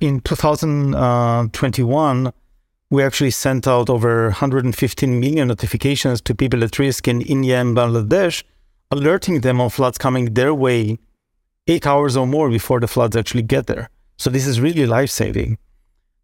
[0.00, 2.30] in 2021, uh,
[2.90, 7.76] we actually sent out over 115 million notifications to people at risk in India and
[7.76, 8.42] Bangladesh,
[8.90, 10.98] alerting them of floods coming their way
[11.66, 13.90] eight hours or more before the floods actually get there.
[14.16, 15.58] So this is really life saving.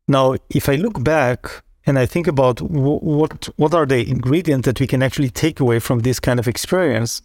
[0.09, 4.65] Now, if I look back and I think about w- what what are the ingredients
[4.65, 7.21] that we can actually take away from this kind of experience,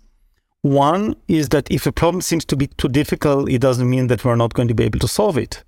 [0.62, 4.26] one is that if a problem seems to be too difficult, it doesn't mean that
[4.26, 5.64] we're not going to be able to solve it.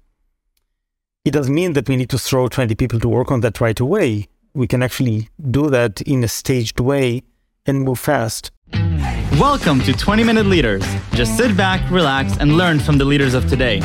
[1.23, 3.79] It doesn't mean that we need to throw 20 people to work on that right
[3.79, 4.27] away.
[4.55, 7.21] We can actually do that in a staged way
[7.63, 8.49] and move fast.
[9.37, 10.83] Welcome to 20 Minute Leaders.
[11.11, 13.81] Just sit back, relax, and learn from the leaders of today.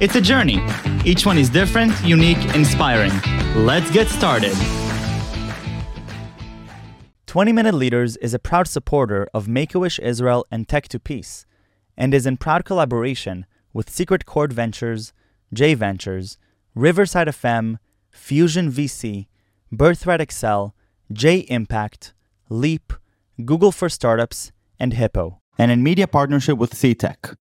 [0.00, 0.62] It's a journey.
[1.04, 3.12] Each one is different, unique, inspiring.
[3.54, 4.56] Let's get started.
[7.26, 10.98] 20 Minute Leaders is a proud supporter of Make a Wish Israel and Tech to
[10.98, 11.44] Peace,
[11.98, 15.12] and is in proud collaboration with Secret Chord Ventures,
[15.52, 16.38] J Ventures,
[16.78, 17.78] Riverside FM,
[18.08, 19.26] Fusion VC,
[19.72, 20.76] Birthright Excel,
[21.12, 22.14] J Impact,
[22.48, 22.92] Leap,
[23.44, 27.34] Google for Startups, and Hippo, and in media partnership with CTech.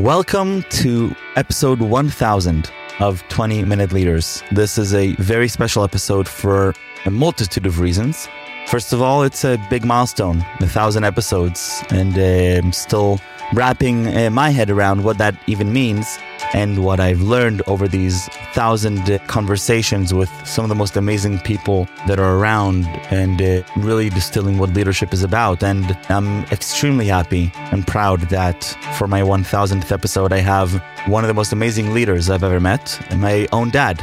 [0.00, 4.42] Welcome to episode 1000 of 20 Minute Leaders.
[4.50, 8.28] This is a very special episode for a multitude of reasons.
[8.66, 13.20] First of all, it's a big milestone, a thousand episodes, and uh, I'm still
[13.52, 16.18] wrapping uh, my head around what that even means
[16.52, 21.88] and what I've learned over these thousand conversations with some of the most amazing people
[22.06, 25.62] that are around and uh, really distilling what leadership is about.
[25.62, 28.64] And I'm extremely happy and proud that
[28.96, 32.98] for my 1000th episode, I have one of the most amazing leaders I've ever met,
[33.16, 33.98] my own dad,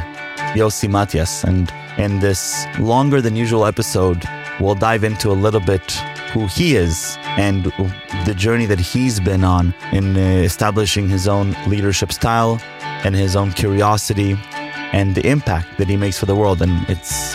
[0.54, 1.44] Yossi Matias.
[1.44, 4.24] And in this longer than usual episode,
[4.60, 6.00] we'll dive into a little bit
[6.32, 7.64] who he is and
[8.26, 12.60] the journey that he's been on in uh, establishing his own leadership style
[13.04, 14.36] and his own curiosity
[14.92, 16.62] and the impact that he makes for the world.
[16.62, 17.34] And it's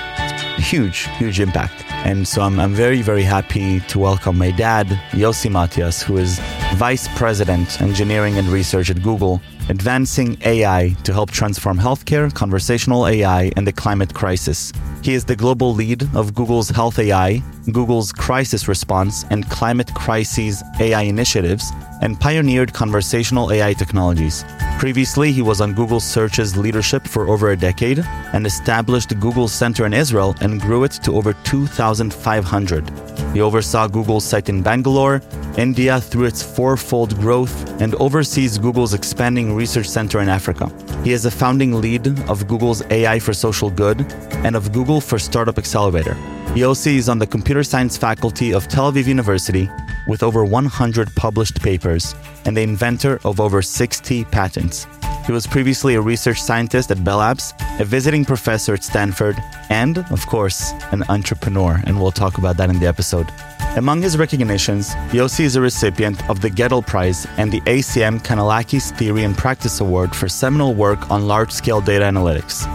[0.58, 1.84] huge, huge impact.
[2.06, 6.40] And so I'm, I'm very, very happy to welcome my dad, Yossi Matias, who is
[6.76, 13.52] Vice President, Engineering and Research at Google, advancing AI to help transform healthcare, conversational AI,
[13.56, 14.74] and the climate crisis.
[15.04, 17.44] He is the global lead of Google's Health AI,
[17.74, 24.46] Google's Crisis Response, and Climate Crises AI initiatives, and pioneered conversational AI technologies.
[24.80, 28.00] Previously, he was on Google Search's leadership for over a decade
[28.32, 33.13] and established Google Center in Israel and grew it to over 2,500.
[33.34, 35.22] He oversaw Google's site in Bangalore,
[35.58, 40.72] India through its fourfold growth, and oversees Google's expanding research center in Africa.
[41.04, 44.02] He is a founding lead of Google's AI for Social Good
[44.46, 46.16] and of Google for Startup Accelerator.
[46.54, 49.68] Yossi is on the computer science faculty of Tel Aviv University
[50.08, 52.14] with over 100 published papers
[52.46, 54.86] and the inventor of over 60 patents.
[55.26, 59.38] He was previously a research scientist at Bell Labs, a visiting professor at Stanford,
[59.70, 63.32] and, of course, an entrepreneur, and we'll talk about that in the episode.
[63.78, 68.96] Among his recognitions, Yossi is a recipient of the Gödel Prize and the ACM Kanellakis
[68.98, 72.68] Theory and Practice Award for seminal work on large scale data analytics.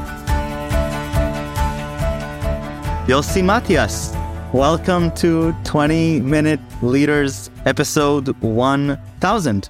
[3.06, 4.16] Yossi Matias,
[4.54, 9.68] welcome to 20 Minute Leaders, episode 1000.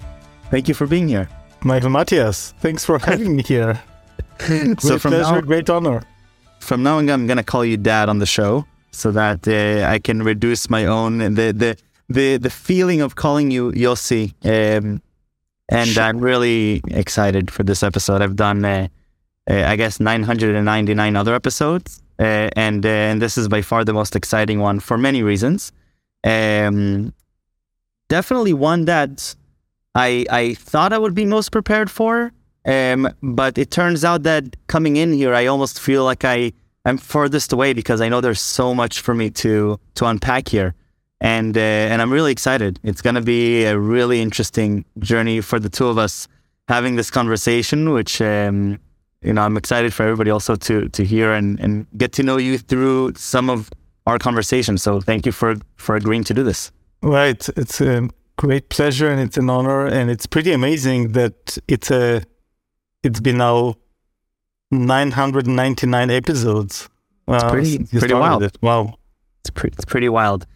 [0.50, 1.28] Thank you for being here.
[1.62, 3.80] Michael Matias, thanks for having me here.
[4.38, 6.02] great So from pleasure, now- great honor.
[6.60, 9.86] From now on, I'm going to call you Dad on the show so that uh,
[9.88, 11.76] I can reduce my own the the
[12.08, 14.32] the, the feeling of calling you Yossi.
[14.44, 15.02] Um,
[15.68, 18.22] and I'm really excited for this episode.
[18.22, 18.88] I've done, uh,
[19.50, 23.92] uh, I guess, 999 other episodes, uh, and uh, and this is by far the
[23.92, 25.72] most exciting one for many reasons.
[26.24, 27.12] Um,
[28.08, 29.34] definitely one that
[29.94, 32.32] I I thought I would be most prepared for,
[32.64, 36.52] um, but it turns out that coming in here, I almost feel like I
[36.84, 40.74] I'm furthest away because I know there's so much for me to to unpack here,
[41.20, 41.60] and uh,
[41.90, 42.78] and I'm really excited.
[42.82, 46.28] It's gonna be a really interesting journey for the two of us
[46.68, 48.78] having this conversation, which um,
[49.22, 52.36] you know I'm excited for everybody also to to hear and and get to know
[52.36, 53.70] you through some of
[54.06, 54.78] our conversation.
[54.78, 56.72] So thank you for for agreeing to do this.
[57.02, 57.48] Right.
[57.56, 58.08] It's a
[58.38, 59.84] great pleasure and it's an honor.
[59.86, 62.22] And it's pretty amazing that it's a
[63.02, 63.74] it's been now
[64.70, 66.88] 999 episodes.
[67.26, 68.42] Wow, pretty- pretty wild.
[68.42, 68.56] it.
[68.62, 68.94] Wow.
[69.40, 70.46] it's pretty, it's pretty wild.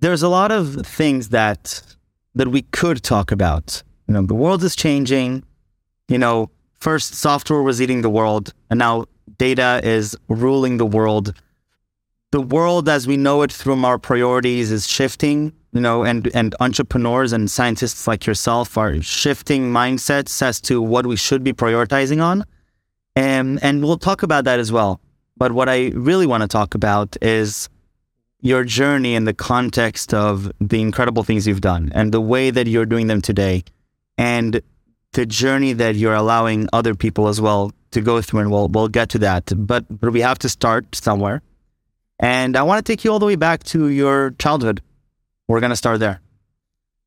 [0.00, 1.82] There's a lot of things that
[2.34, 3.82] that we could talk about.
[4.06, 5.42] You know, the world is changing.
[6.08, 9.06] You know, first software was eating the world, and now
[9.38, 11.34] data is ruling the world.
[12.30, 16.54] The world as we know it through our priorities is shifting, you know, and, and
[16.60, 22.22] entrepreneurs and scientists like yourself are shifting mindsets as to what we should be prioritizing
[22.22, 22.44] on.
[23.16, 25.00] And, and we'll talk about that as well.
[25.36, 27.68] But what I really want to talk about is
[28.40, 32.66] your journey in the context of the incredible things you've done and the way that
[32.66, 33.64] you're doing them today
[34.16, 34.60] and
[35.12, 38.88] the journey that you're allowing other people as well to go through and we'll, we'll
[38.88, 41.42] get to that but but we have to start somewhere
[42.20, 44.80] and i want to take you all the way back to your childhood
[45.48, 46.20] we're going to start there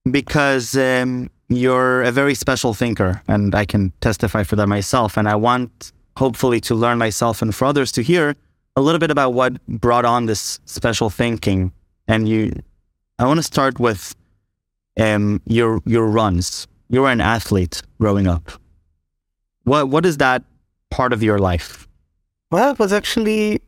[0.09, 5.27] because um, you're a very special thinker and i can testify for that myself and
[5.27, 8.35] i want hopefully to learn myself and for others to hear
[8.75, 11.71] a little bit about what brought on this special thinking.
[12.07, 12.51] And you,
[13.19, 14.15] I want to start with
[14.99, 16.67] um, your your runs.
[16.89, 18.51] You were an athlete growing up.
[19.63, 20.43] What what is that
[20.89, 21.87] part of your life?
[22.51, 23.61] Well, it was actually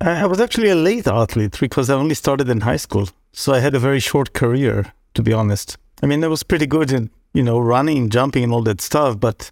[0.00, 3.58] I was actually a late athlete because I only started in high school, so I
[3.58, 4.92] had a very short career.
[5.14, 8.52] To be honest, I mean, I was pretty good in you know running, jumping, and
[8.52, 9.50] all that stuff, but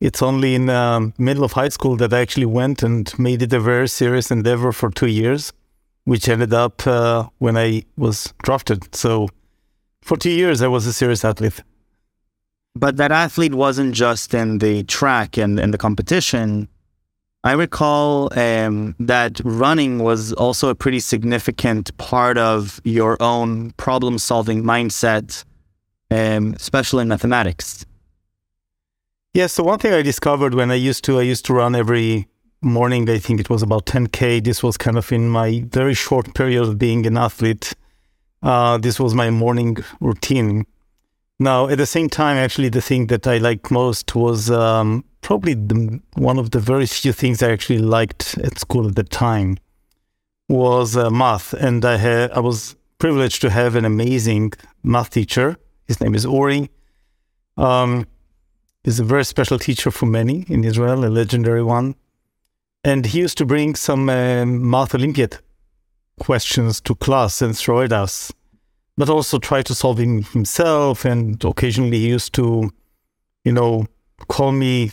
[0.00, 3.42] it's only in the um, middle of high school that I actually went and made
[3.42, 5.52] it a very serious endeavor for two years,
[6.04, 8.92] which ended up uh, when I was drafted.
[8.92, 9.28] So
[10.02, 11.62] for two years, I was a serious athlete.
[12.74, 16.68] But that athlete wasn't just in the track and, in the competition.
[17.46, 24.18] I recall um, that running was also a pretty significant part of your own problem
[24.18, 25.44] solving mindset,
[26.10, 27.86] um, especially in mathematics.
[29.32, 32.26] Yeah, so one thing I discovered when I used to I used to run every
[32.62, 34.42] morning, I think it was about 10k.
[34.42, 37.74] This was kind of in my very short period of being an athlete.
[38.42, 40.66] Uh, this was my morning routine.
[41.38, 45.54] Now, at the same time, actually, the thing that I liked most was um, probably
[45.54, 49.58] the, one of the very few things I actually liked at school at the time
[50.48, 54.52] was uh, math, and I had I was privileged to have an amazing
[54.82, 55.56] math teacher.
[55.86, 56.70] His name is Ori.
[57.56, 58.06] Um,
[58.86, 61.96] is a very special teacher for many in Israel, a legendary one.
[62.84, 65.38] And he used to bring some uh, math Olympiad
[66.20, 68.32] questions to class and throw at us,
[68.96, 71.04] but also try to solve him himself.
[71.04, 72.70] And occasionally he used to,
[73.44, 73.86] you know,
[74.28, 74.92] call me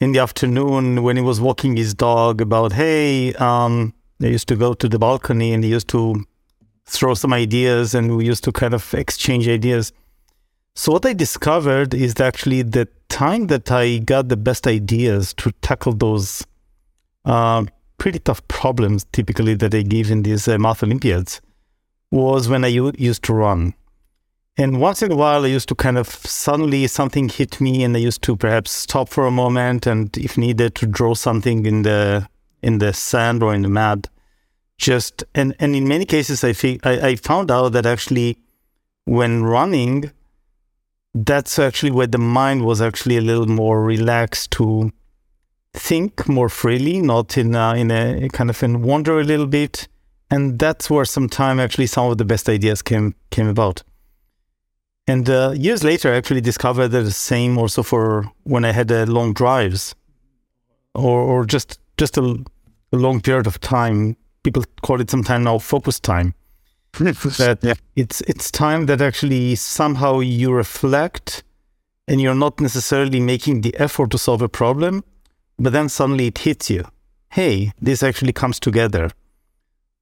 [0.00, 4.56] in the afternoon when he was walking his dog about, hey, um, I used to
[4.56, 6.24] go to the balcony and he used to
[6.86, 9.92] throw some ideas and we used to kind of exchange ideas.
[10.74, 15.52] So what I discovered is actually the time that I got the best ideas to
[15.60, 16.44] tackle those
[17.24, 17.64] uh,
[17.98, 21.40] pretty tough problems, typically that they give in these uh, math Olympiads,
[22.12, 23.74] was when I used to run.
[24.58, 27.96] And once in a while, I used to kind of suddenly something hit me, and
[27.96, 31.82] I used to perhaps stop for a moment, and if needed, to draw something in
[31.82, 32.28] the
[32.62, 34.08] in the sand or in the mud.
[34.76, 38.36] Just and and in many cases, I think I, I found out that actually,
[39.06, 40.12] when running,
[41.14, 44.92] that's actually where the mind was actually a little more relaxed to
[45.72, 49.88] think more freely, not in a, in a kind of in wonder a little bit.
[50.32, 53.82] And that's where some time actually some of the best ideas came came about.
[55.06, 58.90] And uh, years later, I actually discovered that the same also for when I had
[58.90, 59.94] uh, long drives,
[60.94, 62.22] or or just just a,
[62.92, 64.16] a long period of time.
[64.42, 66.34] People call it sometimes now focus time
[66.92, 67.74] that yeah.
[67.96, 71.42] it's it's time that actually somehow you reflect
[72.06, 75.02] and you're not necessarily making the effort to solve a problem
[75.58, 76.84] but then suddenly it hits you
[77.30, 79.10] hey this actually comes together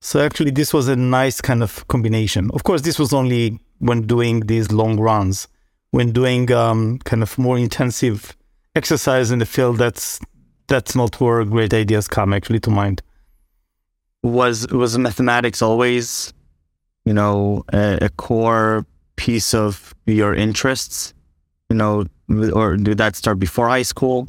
[0.01, 4.01] so actually this was a nice kind of combination of course this was only when
[4.01, 5.47] doing these long runs
[5.91, 8.35] when doing um, kind of more intensive
[8.75, 10.19] exercise in the field that's
[10.67, 13.01] that's not where great ideas come actually to mind
[14.23, 16.33] was was mathematics always
[17.05, 21.13] you know, a, a core piece of your interests?
[21.69, 22.05] You know,
[22.53, 24.27] or did that start before high school?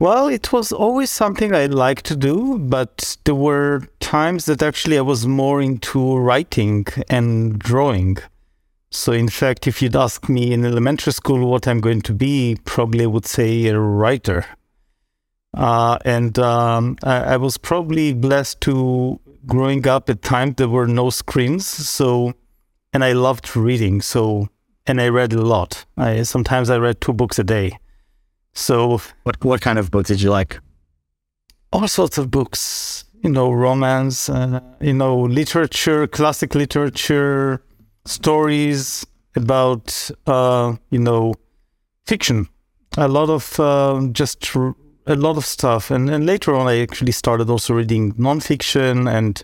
[0.00, 4.96] Well, it was always something I liked to do, but there were times that actually
[4.96, 8.16] I was more into writing and drawing.
[8.90, 12.56] So, in fact, if you'd ask me in elementary school what I'm going to be,
[12.64, 14.46] probably I would say a writer.
[15.52, 20.86] Uh, and um, I, I, was probably blessed to growing up at times there were
[20.86, 22.32] no screens so
[22.92, 24.46] and i loved reading so
[24.86, 27.76] and i read a lot i sometimes i read two books a day
[28.52, 30.60] so what what kind of books did you like?
[31.72, 37.62] all sorts of books you know romance uh, you know literature classic literature
[38.04, 41.34] stories about uh, you know
[42.06, 42.48] fiction.
[42.96, 44.74] A lot of uh, just r-
[45.06, 49.42] a lot of stuff, and, and later on, I actually started also reading nonfiction, and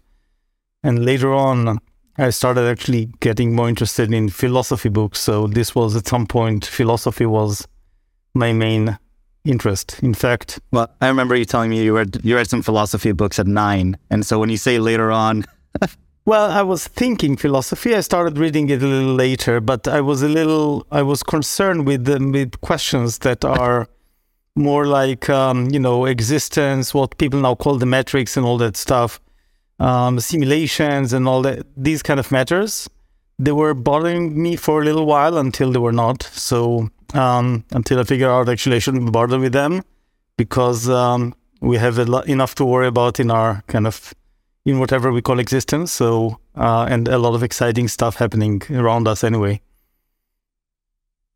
[0.82, 1.78] and later on,
[2.18, 5.20] I started actually getting more interested in philosophy books.
[5.20, 7.66] So this was at some point, philosophy was
[8.36, 8.98] my main
[9.44, 9.98] interest.
[10.02, 13.38] In fact, well, I remember you telling me you read you read some philosophy books
[13.38, 15.44] at nine, and so when you say later on.
[16.24, 17.94] well, I was thinking philosophy.
[17.94, 21.86] I started reading it a little later, but I was a little, I was concerned
[21.86, 23.88] with the, with questions that are
[24.56, 28.76] more like, um, you know, existence, what people now call the Matrix and all that
[28.76, 29.20] stuff,
[29.78, 32.88] um, simulations and all that, these kind of matters.
[33.38, 36.22] They were bothering me for a little while until they were not.
[36.22, 39.82] So um, until I figure out actually I shouldn't bother with them
[40.36, 44.14] because um, we have lot, enough to worry about in our kind of
[44.64, 45.92] in whatever we call existence.
[45.92, 49.60] So uh, and a lot of exciting stuff happening around us anyway.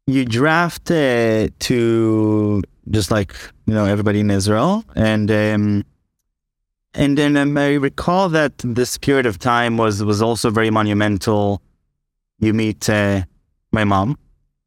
[0.07, 3.35] You draft uh, to just like
[3.67, 5.85] you know everybody in Israel, and um,
[6.95, 11.63] and then um, I recall that this period of time was was also very monumental.
[12.41, 13.23] You meet uh,
[13.71, 14.19] my mom,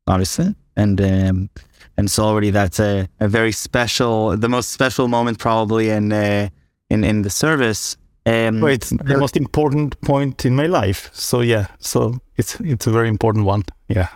[0.08, 1.50] obviously, and um,
[1.98, 6.50] and so already that's a, a very special, the most special moment probably in uh,
[6.90, 7.98] in in the service.
[8.26, 11.10] Um, well, it's the most important point in my life.
[11.14, 13.64] So yeah, so it's it's a very important one.
[13.88, 14.08] Yeah.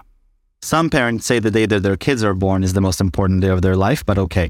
[0.61, 3.49] Some parents say the day that their kids are born is the most important day
[3.49, 4.49] of their life, but okay.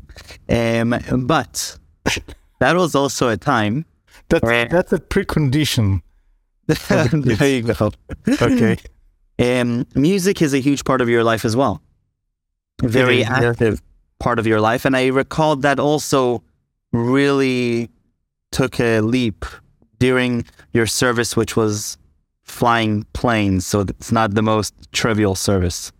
[0.49, 0.95] Um,
[1.25, 1.77] but
[2.59, 3.85] that was also a time.
[4.29, 4.67] That's where...
[4.67, 6.01] that's a precondition.
[6.67, 7.91] there you go.
[8.27, 8.77] okay.
[9.39, 11.79] Um, music is a huge part of your life as well
[12.81, 13.81] very active
[14.19, 14.85] part of your life.
[14.85, 16.43] And I recall that also
[16.91, 17.89] really
[18.51, 19.45] took a leap
[19.99, 21.97] during your service, which was
[22.43, 23.65] flying planes.
[23.65, 25.91] So it's not the most trivial service.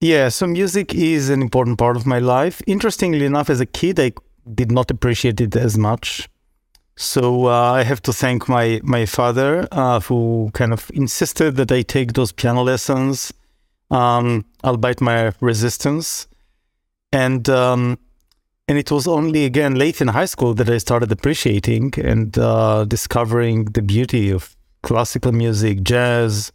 [0.00, 2.62] Yeah, so music is an important part of my life.
[2.66, 4.12] Interestingly enough, as a kid, I
[4.54, 6.28] did not appreciate it as much.
[6.96, 11.70] So uh, I have to thank my my father, uh, who kind of insisted that
[11.70, 13.32] I take those piano lessons
[13.90, 16.26] um, albeit my resistance.
[17.12, 17.98] And um,
[18.68, 22.84] and it was only again late in high school that I started appreciating and uh,
[22.84, 26.52] discovering the beauty of classical music, jazz,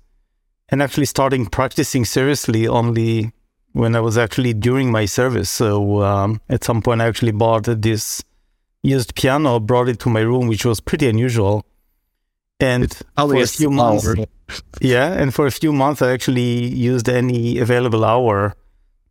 [0.70, 3.32] and actually starting practicing seriously only
[3.72, 5.50] when I was actually during my service.
[5.50, 8.24] So um, at some point, I actually bought this
[8.84, 11.66] used piano, brought it to my room, which was pretty unusual.
[12.64, 14.08] And for a few months,
[14.82, 18.56] yeah, and for a few months, I actually used any available hour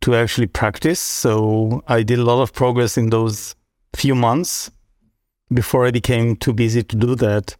[0.01, 0.99] to actually practice.
[0.99, 3.55] So I did a lot of progress in those
[3.95, 4.71] few months
[5.53, 7.55] before I became too busy to do that.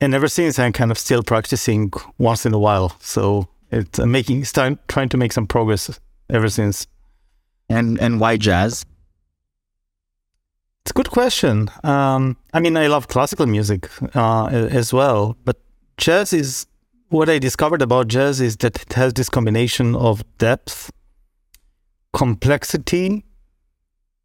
[0.00, 2.96] And ever since, I'm kind of still practicing once in a while.
[3.00, 5.98] So it's uh, making start, trying to make some progress
[6.30, 6.86] ever since.
[7.68, 8.84] And and why jazz?
[10.86, 11.68] It's a good question.
[11.82, 15.60] Um, I mean, I love classical music uh, as well, but
[15.96, 16.68] jazz is
[17.08, 20.92] what I discovered about jazz is that it has this combination of depth,
[22.12, 23.24] complexity.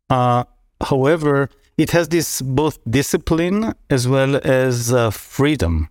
[0.07, 0.43] Uh,
[0.83, 1.49] however,
[1.79, 5.89] it has this both discipline as well as uh, freedom.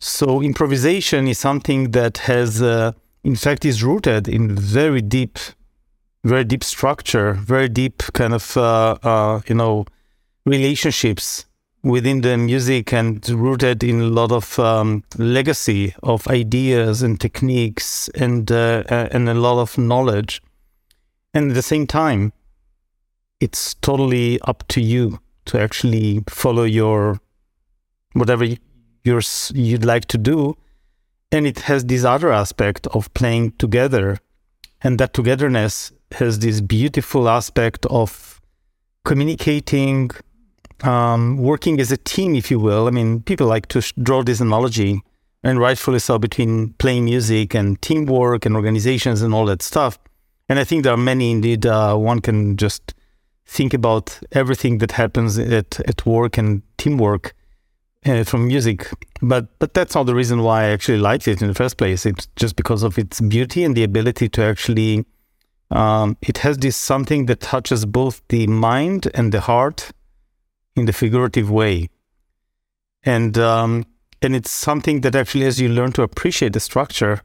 [0.00, 2.92] So improvisation is something that has, uh,
[3.24, 5.38] in fact, is rooted in very deep,
[6.26, 9.86] very deep structure, very deep kind of, uh, uh, you know,
[10.44, 11.46] relationships
[11.84, 18.08] within the music and rooted in a lot of um, legacy of ideas and techniques
[18.16, 20.42] and uh, uh, and a lot of knowledge.
[21.32, 22.32] And at the same time,
[23.40, 27.20] it's totally up to you to actually follow your
[28.14, 28.46] whatever
[29.04, 29.22] you're,
[29.54, 30.56] you'd like to do.
[31.30, 34.18] And it has this other aspect of playing together.
[34.82, 38.40] And that togetherness has this beautiful aspect of
[39.04, 40.10] communicating
[40.82, 42.86] um, working as a team, if you will.
[42.86, 45.00] I mean, people like to draw this analogy,
[45.42, 49.98] and rightfully so, between playing music and teamwork and organizations and all that stuff.
[50.48, 51.66] And I think there are many indeed.
[51.66, 52.94] Uh, one can just
[53.46, 57.34] think about everything that happens at, at work and teamwork
[58.04, 58.88] uh, from music.
[59.22, 62.06] But but that's not the reason why I actually liked it in the first place.
[62.06, 65.04] It's just because of its beauty and the ability to actually.
[65.70, 69.90] Um, it has this something that touches both the mind and the heart
[70.76, 71.88] in the figurative way.
[73.02, 73.86] And um,
[74.22, 77.22] and it's something that actually, as you learn to appreciate the structure,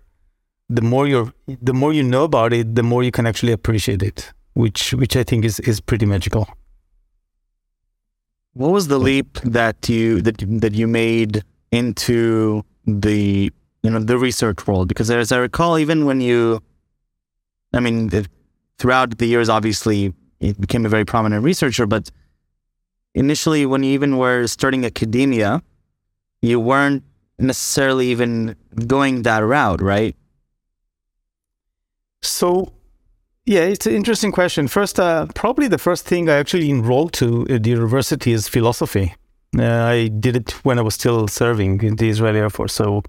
[0.69, 4.01] the more you the more you know about it, the more you can actually appreciate
[4.01, 6.47] it, which which I think is is pretty magical.
[8.53, 13.51] What was the leap that you that that you made into the
[13.83, 14.87] you know the research world?
[14.87, 16.61] Because as I recall, even when you,
[17.73, 18.09] I mean,
[18.77, 21.85] throughout the years, obviously he became a very prominent researcher.
[21.85, 22.11] But
[23.13, 25.61] initially, when you even were starting academia,
[26.41, 27.03] you weren't
[27.37, 28.55] necessarily even
[28.87, 30.15] going that route, right?
[32.21, 32.71] So,
[33.45, 34.67] yeah, it's an interesting question.
[34.67, 39.15] First, uh, probably the first thing I actually enrolled to at the university is philosophy.
[39.57, 42.73] Uh, I did it when I was still serving in the Israeli Air Force.
[42.73, 43.03] So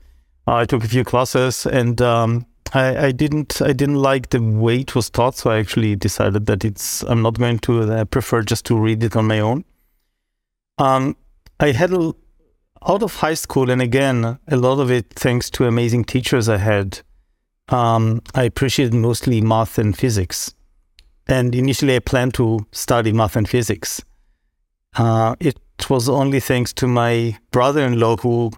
[0.46, 4.40] uh, I took a few classes, and um, I, I, didn't I didn't like the
[4.40, 5.36] way it was taught.
[5.36, 7.92] So I actually decided that it's I'm not going to.
[7.92, 9.64] I uh, prefer just to read it on my own.
[10.78, 11.16] Um,
[11.60, 12.14] I had a,
[12.88, 16.56] out of high school, and again, a lot of it thanks to amazing teachers I
[16.56, 17.00] had.
[17.68, 20.54] Um, I appreciated mostly math and physics,
[21.26, 24.02] and initially I planned to study math and physics.
[24.96, 28.50] Uh, it was only thanks to my brother-in-law who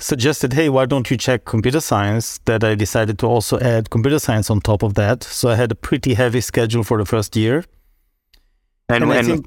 [0.00, 4.18] suggested, "Hey, why don't you check computer science?" That I decided to also add computer
[4.18, 5.22] science on top of that.
[5.22, 7.64] So I had a pretty heavy schedule for the first year.
[8.88, 9.46] And, and, and think,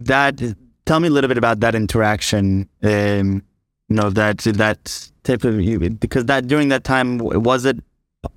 [0.00, 0.40] that
[0.86, 2.68] tell me a little bit about that interaction.
[2.82, 3.42] Um,
[3.88, 7.78] you know that that type of because that during that time was it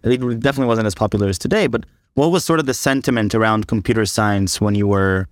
[0.03, 1.67] it definitely wasn't as popular as today.
[1.67, 5.27] But what was sort of the sentiment around computer science when you were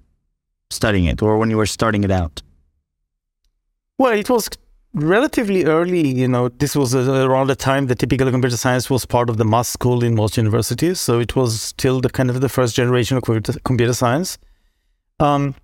[0.70, 2.42] studying it or when you were starting it out?
[3.98, 4.50] Well, it was
[4.98, 6.08] relatively early.
[6.08, 9.46] You know, this was around the time that typical computer science was part of the
[9.46, 11.00] math school in most universities.
[11.00, 13.24] So it was still the kind of the first generation of
[13.64, 14.38] computer science.
[15.20, 15.56] Um,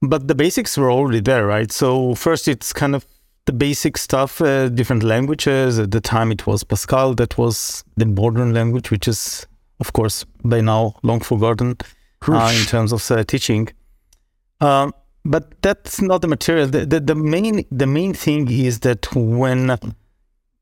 [0.00, 1.70] but the basics were already there, right?
[1.70, 3.06] So first, it's kind of
[3.44, 5.78] the basic stuff, uh, different languages.
[5.78, 9.46] At the time, it was Pascal that was the modern language, which is,
[9.80, 11.76] of course, by now long forgotten
[12.26, 13.68] uh, in terms of uh, teaching.
[14.60, 14.92] Um,
[15.24, 16.66] but that's not the material.
[16.66, 19.78] The, the, the, main the main thing is that when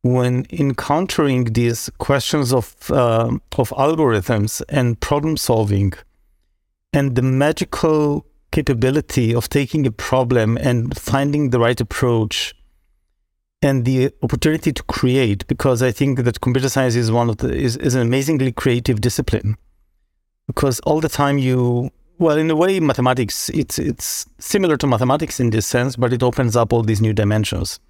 [0.02, 5.92] when encountering these questions of uh, of algorithms and problem solving,
[6.92, 12.54] and the magical capability of taking a problem and finding the right approach
[13.62, 17.54] and the opportunity to create because i think that computer science is one of the
[17.54, 19.56] is, is an amazingly creative discipline
[20.46, 21.90] because all the time you
[22.20, 26.22] well in a way mathematics it's it's similar to mathematics in this sense but it
[26.22, 27.80] opens up all these new dimensions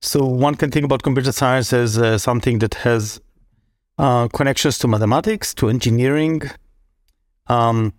[0.00, 3.20] so one can think about computer science as uh, something that has
[3.98, 6.42] uh, connections to mathematics to engineering
[7.46, 7.92] um,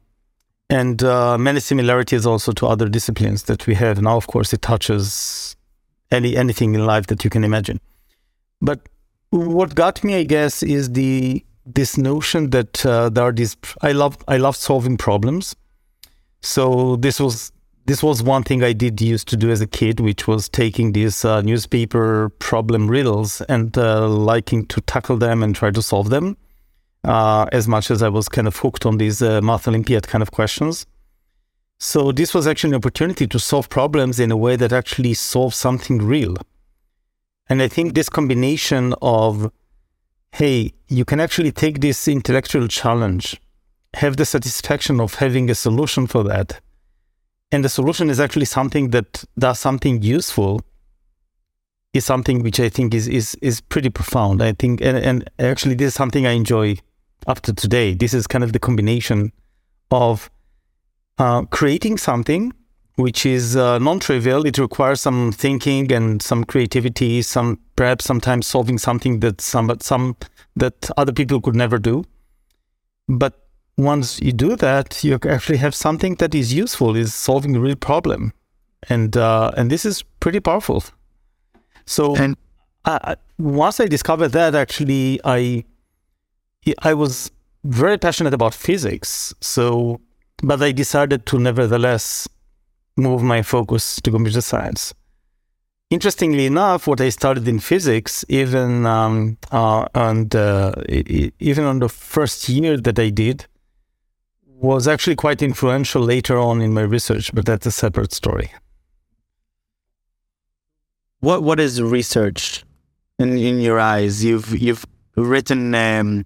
[0.70, 4.18] and uh, many similarities also to other disciplines that we have now.
[4.18, 5.56] Of course, it touches
[6.12, 7.80] any anything in life that you can imagine.
[8.62, 8.80] But
[9.30, 13.56] what got me, I guess, is the this notion that uh, there are these.
[13.82, 15.56] I love I love solving problems.
[16.44, 17.52] So this was
[17.86, 20.94] this was one thing I did used to do as a kid, which was taking
[20.94, 26.10] these uh, newspaper problem riddles and uh, liking to tackle them and try to solve
[26.10, 26.38] them
[27.04, 30.22] uh, as much as I was kind of hooked on these uh, math Olympiad kind
[30.22, 30.86] of questions.
[31.80, 35.58] So this was actually an opportunity to solve problems in a way that actually solves
[35.58, 36.38] something real.
[37.50, 39.52] And I think this combination of,
[40.32, 43.42] hey, you can actually take this intellectual challenge,
[43.96, 46.60] have the satisfaction of having a solution for that,
[47.52, 50.62] and the solution is actually something that does something useful
[51.94, 54.42] is something which I think is is is pretty profound.
[54.42, 56.78] I think and, and actually this is something I enjoy
[57.28, 57.94] up to today.
[57.94, 59.32] This is kind of the combination
[59.92, 60.30] of
[61.20, 62.52] uh, creating something
[62.96, 64.46] which is uh, non-trivial.
[64.46, 70.16] It requires some thinking and some creativity, some perhaps sometimes solving something that some some
[70.56, 72.04] that other people could never do.
[73.08, 73.43] But
[73.78, 77.76] once you do that, you actually have something that is useful, is solving a real
[77.76, 78.34] problem,
[78.90, 80.84] and uh, and this is pretty powerful.
[81.86, 82.38] So and
[82.86, 85.64] uh, once I discovered that, actually, I
[86.80, 87.32] I was
[87.64, 89.34] very passionate about physics.
[89.42, 90.02] So,
[90.44, 92.28] but I decided to nevertheless
[92.96, 94.94] move my focus to computer science.
[95.90, 101.90] Interestingly enough, what I studied in physics, even um, uh, and uh, even on the
[101.90, 103.46] first year that I did,
[104.64, 107.34] was actually quite influential later on in my research.
[107.34, 108.50] But that's a separate story.
[111.20, 112.64] What What is research
[113.20, 114.24] in in your eyes?
[114.24, 116.26] You've you've written um,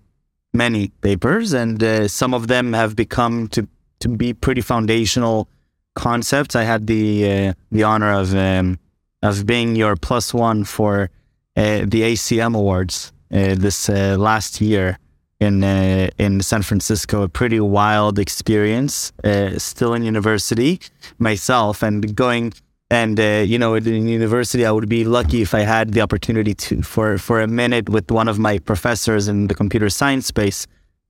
[0.54, 3.68] many papers, and uh, some of them have become to
[4.00, 5.48] to be pretty foundational
[5.96, 6.56] concepts.
[6.56, 8.80] I had the uh, the honor of um,
[9.22, 11.10] of being your plus one for
[11.56, 15.00] uh, the ACM Awards uh, this uh, last year
[15.40, 17.24] in uh, in San Francisco.
[17.24, 19.12] A pretty wild experience.
[19.58, 20.80] still in university
[21.20, 22.54] myself, and going
[22.90, 26.54] and uh, you know in university i would be lucky if i had the opportunity
[26.54, 30.66] to for for a minute with one of my professors in the computer science space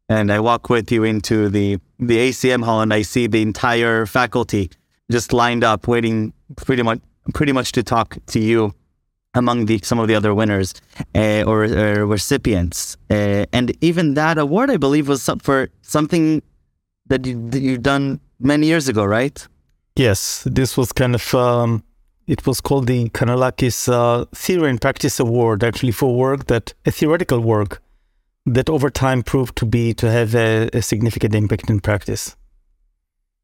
[0.10, 4.06] and i walk with you into the the ACM hall and I see the entire
[4.06, 4.70] faculty
[5.10, 7.00] just lined up, waiting pretty much
[7.34, 8.74] pretty much to talk to you
[9.38, 10.74] among the some of the other winners
[11.16, 12.98] uh, or, or, recipients.
[13.10, 16.42] Uh, and even that award, I believe, was for something
[17.08, 19.48] that, you, that you've done many years ago, right?
[19.96, 21.84] Yes, this was kind of um,
[22.28, 26.92] it was called the Kanellakis uh, Theory and Practice Award, actually for work that a
[26.92, 27.82] theoretical work
[28.46, 32.36] that over time proved to be to have a, a significant impact in practice.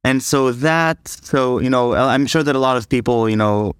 [0.03, 3.73] And so that, so you know, I'm sure that a lot of people, you know,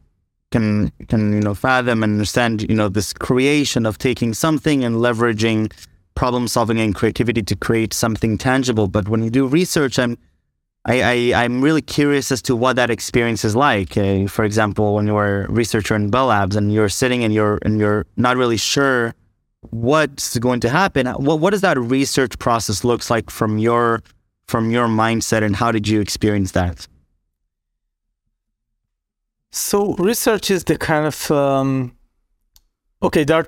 [0.53, 4.97] can can you know fathom and understand, you know, this creation of taking something and
[5.07, 5.71] leveraging
[6.15, 8.87] problem solving and creativity to create something tangible.
[8.87, 10.17] But when you do research, I'm
[10.85, 10.95] I,
[11.41, 13.97] I am really curious as to what that experience is like.
[13.97, 17.57] Uh, for example, when you're a researcher in Bell Labs and you're sitting and you're
[17.65, 19.15] and you're not really sure
[19.71, 21.07] what's going to happen.
[21.27, 24.03] What what does that research process looks like from your
[24.47, 26.87] from your mindset, and how did you experience that?
[29.53, 31.95] So research is the kind of um,
[33.03, 33.23] okay.
[33.23, 33.47] There are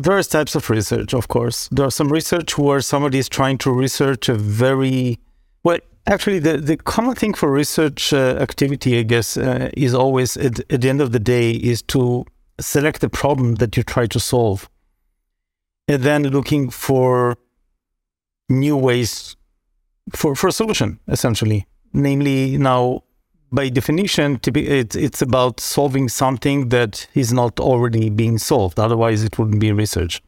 [0.00, 1.68] various types of research, of course.
[1.68, 5.20] There are some research where somebody is trying to research a very
[5.62, 5.78] well.
[6.08, 10.58] Actually, the, the common thing for research uh, activity, I guess, uh, is always at,
[10.72, 12.26] at the end of the day is to
[12.60, 14.68] select the problem that you try to solve,
[15.86, 17.36] and then looking for
[18.48, 19.36] new ways
[20.12, 21.68] for for a solution, essentially.
[21.92, 23.03] Namely, now
[23.54, 28.80] by definition, it's, about solving something that is not already being solved.
[28.80, 30.22] Otherwise, it wouldn't be research.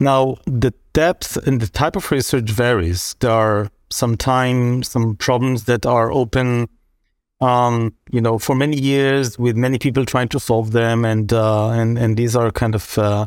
[0.00, 3.14] Now, the depth and the type of research varies.
[3.20, 6.68] There are sometimes some problems that are open,
[7.40, 11.70] um, you know, for many years with many people trying to solve them, and uh,
[11.70, 13.26] and and these are kind of uh,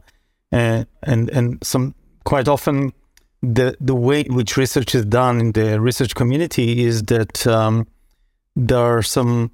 [0.51, 2.93] uh, and and some quite often
[3.41, 7.87] the the way in which research is done in the research community is that um,
[8.55, 9.51] there are some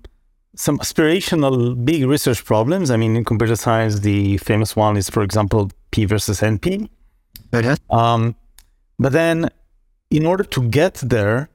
[0.56, 2.90] some aspirational big research problems.
[2.90, 6.90] I mean, in computer science, the famous one is, for example, P versus NP.
[7.54, 7.76] Okay.
[7.92, 8.36] Um,
[8.98, 9.50] but then,
[10.10, 11.50] in order to get there,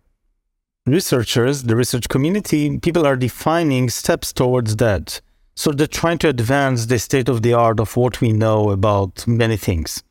[0.87, 5.20] researchers, the research community, people are defining steps towards that.
[5.55, 9.26] So they're trying to advance the state of the art of what we know about
[9.26, 10.02] many things.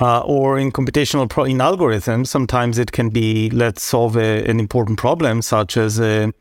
[0.00, 4.58] Uh, or in computational pro- in algorithms, sometimes it can be let's solve a, an
[4.58, 6.32] important problem such as a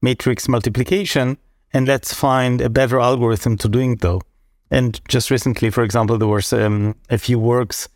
[0.00, 1.36] matrix multiplication,
[1.74, 4.22] and let's find a better algorithm to doing though.
[4.70, 7.88] And just recently, for example, there was um, a few works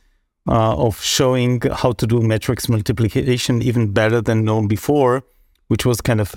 [0.46, 5.24] uh, of showing how to do matrix multiplication even better than known before,
[5.68, 6.34] which was kind of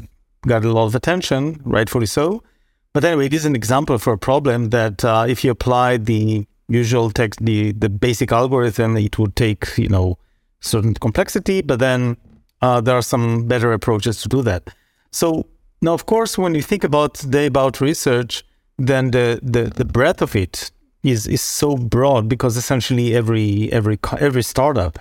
[0.48, 2.42] got a lot of attention, rightfully so.
[2.94, 6.48] But anyway, it is an example for a problem that uh, if you apply the
[6.70, 10.18] usual text, the the basic algorithm, it would take you know
[10.62, 12.18] certain complexity, but then
[12.62, 14.74] uh, there are some better approaches to do that.
[15.12, 15.46] So
[15.82, 18.44] now, of course, when you think about the about research,
[18.78, 20.72] then the, the the breadth of it
[21.04, 25.00] is is so broad because essentially every every every startup,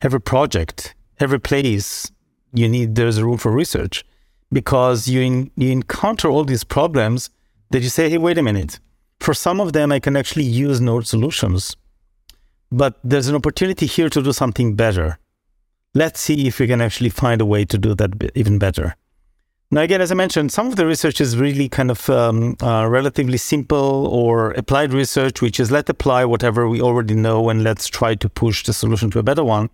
[0.00, 2.10] every project, every place
[2.54, 4.04] you need there's room for research
[4.50, 7.28] because you in, you encounter all these problems
[7.70, 8.80] that you say, hey, wait a minute
[9.28, 11.76] for some of them, I can actually use node solutions,
[12.72, 15.18] but there's an opportunity here to do something better.
[15.92, 18.96] Let's see if we can actually find a way to do that even better.
[19.70, 22.86] Now, again, as I mentioned, some of the research is really kind of um, uh,
[22.88, 27.86] relatively simple or applied research, which is let's apply whatever we already know and let's
[27.86, 29.68] try to push the solution to a better one.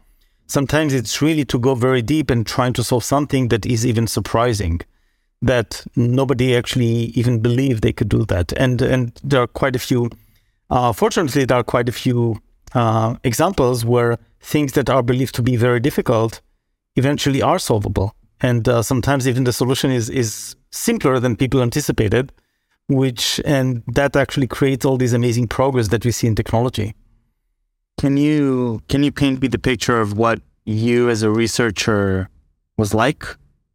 [0.49, 4.09] Sometimes it's really to go very deep and trying to solve something that is even
[4.09, 4.81] surprising
[5.43, 8.53] that nobody actually even believed they could do that.
[8.53, 10.11] And and there are quite a few.
[10.71, 12.41] Uh, fortunately, there are quite a few
[12.75, 16.41] uh, examples where things that are believed to be very difficult
[16.97, 18.15] eventually are solvable.
[18.41, 22.33] And uh, sometimes even the solution is is simpler than people anticipated,
[22.89, 26.95] which and that actually creates all these amazing progress that we see in technology.
[27.99, 32.29] Can you can you paint me the picture of what you as a researcher
[32.77, 33.25] was like?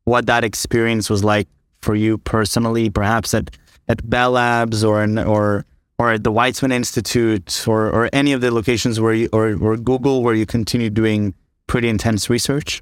[0.09, 1.47] What that experience was like
[1.85, 3.45] for you personally, perhaps at
[3.91, 5.65] at Bell Labs or in, or
[5.99, 9.77] or at the Weizmann Institute or or any of the locations where you or, or
[9.77, 11.21] Google where you continue doing
[11.67, 12.81] pretty intense research?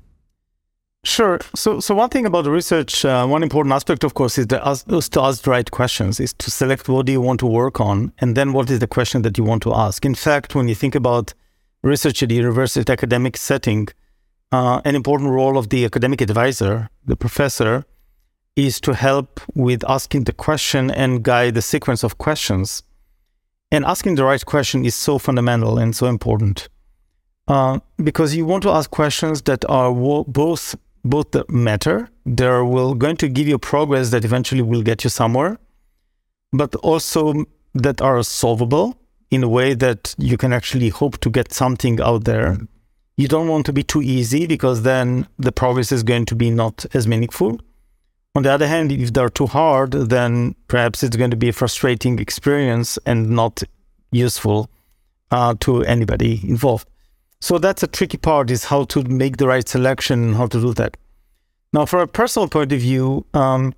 [1.03, 1.39] Sure.
[1.53, 4.59] So, so one thing about the research, uh, one important aspect, of course, is, the,
[4.89, 7.79] is to ask the right questions, is to select what do you want to work
[7.79, 10.05] on, and then what is the question that you want to ask.
[10.05, 11.33] In fact, when you think about
[11.81, 13.87] research at the university academic setting,
[14.51, 17.86] uh, an important role of the academic advisor, the professor,
[18.55, 22.83] is to help with asking the question and guide the sequence of questions.
[23.71, 26.69] And asking the right question is so fundamental and so important.
[27.47, 32.10] uh, because you want to ask questions that are wo- both both matter.
[32.25, 35.57] They're will going to give you progress that eventually will get you somewhere,
[36.51, 38.99] but also that are solvable
[39.31, 42.57] in a way that you can actually hope to get something out there.
[43.17, 46.51] You don't want to be too easy because then the progress is going to be
[46.51, 47.60] not as meaningful.
[48.36, 51.53] On the other hand, if they're too hard, then perhaps it's going to be a
[51.53, 53.63] frustrating experience and not
[54.12, 54.69] useful
[55.32, 56.88] uh, to anybody involved.
[57.41, 60.62] So that's a tricky part is how to make the right selection and how to
[60.62, 60.97] do that.
[61.73, 63.73] Now, from a personal point of view, um,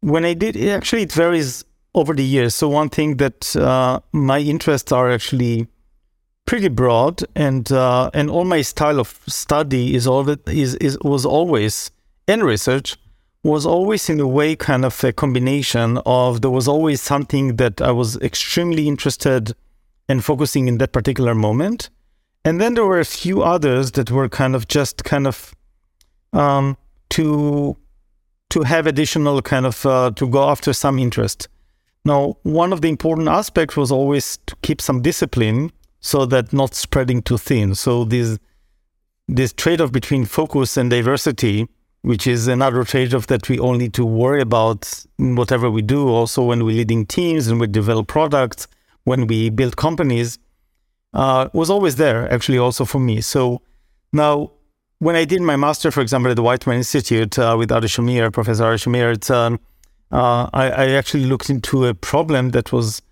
[0.00, 2.54] when I did, it actually it varies over the years.
[2.54, 5.68] So one thing that uh, my interests are actually
[6.46, 10.98] pretty broad, and uh, and all my style of study is all that is is
[11.02, 11.90] was always
[12.26, 12.96] in research
[13.42, 17.80] was always in a way kind of a combination of there was always something that
[17.80, 19.54] I was extremely interested
[20.08, 21.88] in focusing in that particular moment
[22.46, 25.52] and then there were a few others that were kind of just kind of
[26.32, 26.76] um,
[27.10, 27.76] to
[28.50, 31.48] to have additional kind of uh, to go after some interest.
[32.04, 36.74] Now, one of the important aspects was always to keep some discipline so that not
[36.74, 37.74] spreading too thin.
[37.74, 38.38] So this
[39.28, 41.68] this trade-off between focus and diversity,
[42.02, 46.08] which is another trade-off that we all need to worry about in whatever we do,
[46.08, 48.68] also when we're leading teams and we develop products,
[49.02, 50.38] when we build companies,
[51.12, 53.20] uh, was always there actually also for me.
[53.20, 53.62] So
[54.12, 54.52] now
[54.98, 58.32] when I did my master, for example, at the Weizmann Institute uh, with Adi Shamir,
[58.32, 59.60] Professor Adi Shamir, um,
[60.12, 63.02] uh, I, I, actually looked into a problem that was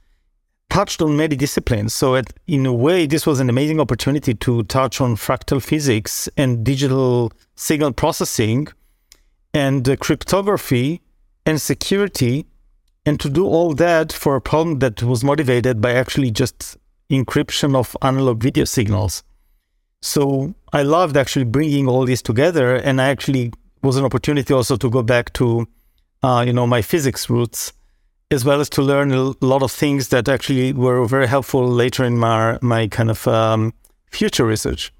[0.74, 1.94] touched on many disciplines.
[1.94, 6.28] So it, in a way, this was an amazing opportunity to touch on fractal physics
[6.36, 8.66] and digital signal processing
[9.52, 11.00] and uh, cryptography
[11.46, 12.44] and security
[13.06, 16.76] and to do all that for a problem that was motivated by actually just
[17.08, 19.22] encryption of analog video signals.
[20.02, 24.76] So I loved actually bringing all this together, and I actually was an opportunity also
[24.76, 25.68] to go back to,
[26.24, 27.72] uh, you know, my physics roots,
[28.34, 32.04] as well as to learn a lot of things that actually were very helpful later
[32.04, 33.72] in my my kind of um,
[34.10, 34.92] future research.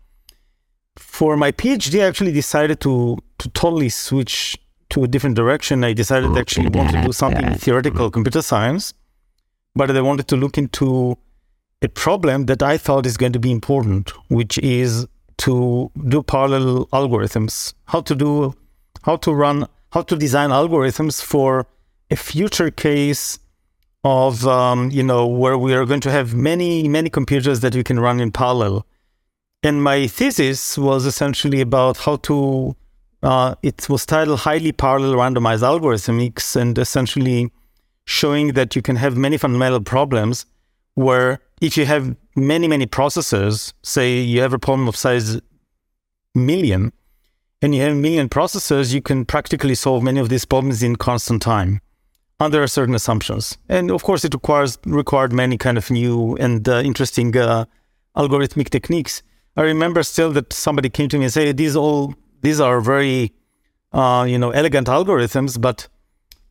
[0.97, 4.57] For my PhD, I actually decided to to totally switch
[4.91, 5.85] to a different direction.
[5.85, 8.95] I decided to actually want to do something in theoretical computer science,
[9.75, 11.19] but I wanted to look into
[11.83, 15.07] a problem that I thought is going to be important, which is
[15.39, 18.55] to do parallel algorithms, how to do,
[19.03, 21.67] how to run, how to design algorithms for
[22.11, 23.39] a future case
[24.05, 27.83] of, um, you know, where we are going to have many, many computers that we
[27.83, 28.87] can run in parallel.
[29.63, 32.77] And my thesis was essentially about how to,
[33.23, 37.51] uh, it was titled Highly Parallel Randomized Algorithmics, and essentially
[38.05, 40.45] showing that you can have many fundamental problems
[40.95, 45.41] where if you have many, many processors, say you have a problem of size
[46.35, 46.93] million,
[47.63, 50.97] and you have a million processors, you can practically solve many of these problems in
[50.97, 51.81] constant time
[52.41, 53.57] under certain assumptions.
[53.69, 57.65] And of course, it requires required many kind of new and uh, interesting uh,
[58.17, 59.23] algorithmic techniques.
[59.57, 63.33] I remember still that somebody came to me and said, "These all these are very,
[63.93, 65.89] uh, you know, elegant algorithms, but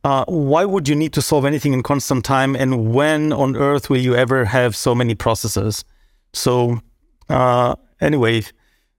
[0.02, 2.56] uh, why would you need to solve anything in constant time?
[2.56, 5.84] And when on earth will you ever have so many processes?
[6.32, 6.80] So,
[7.28, 8.42] uh, anyway,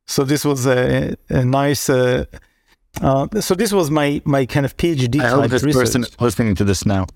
[0.06, 1.89] so this was a, a nice.
[3.02, 5.20] Uh, so this was my my kind of PhD.
[5.20, 5.82] I hope this research.
[5.82, 7.08] person listening to this now.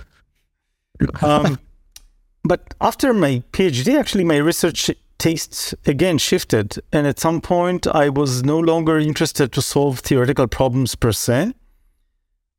[1.22, 1.60] um,
[2.44, 8.10] but after my PhD, actually, my research tastes again shifted, and at some point, I
[8.10, 11.54] was no longer interested to solve theoretical problems per se.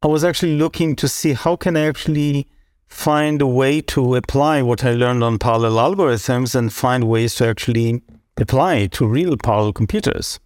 [0.02, 2.46] I was actually looking to see how can I actually
[2.86, 7.46] find a way to apply what I learned on parallel algorithms and find ways to
[7.46, 8.02] actually
[8.36, 10.40] apply it to real parallel computers.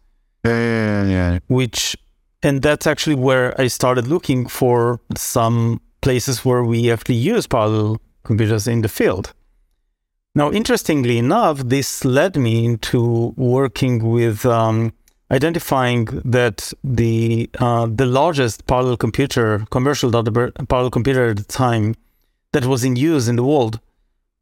[0.45, 1.39] Yeah, yeah, yeah.
[1.47, 1.97] Which,
[2.45, 8.01] and that's actually where I started looking for some places where we actually use parallel
[8.23, 9.33] computers in the field.
[10.35, 14.93] Now, interestingly enough, this led me into working with um,
[15.31, 21.95] identifying that the uh, the largest parallel computer, commercial parallel computer at the time,
[22.53, 23.81] that was in use in the world,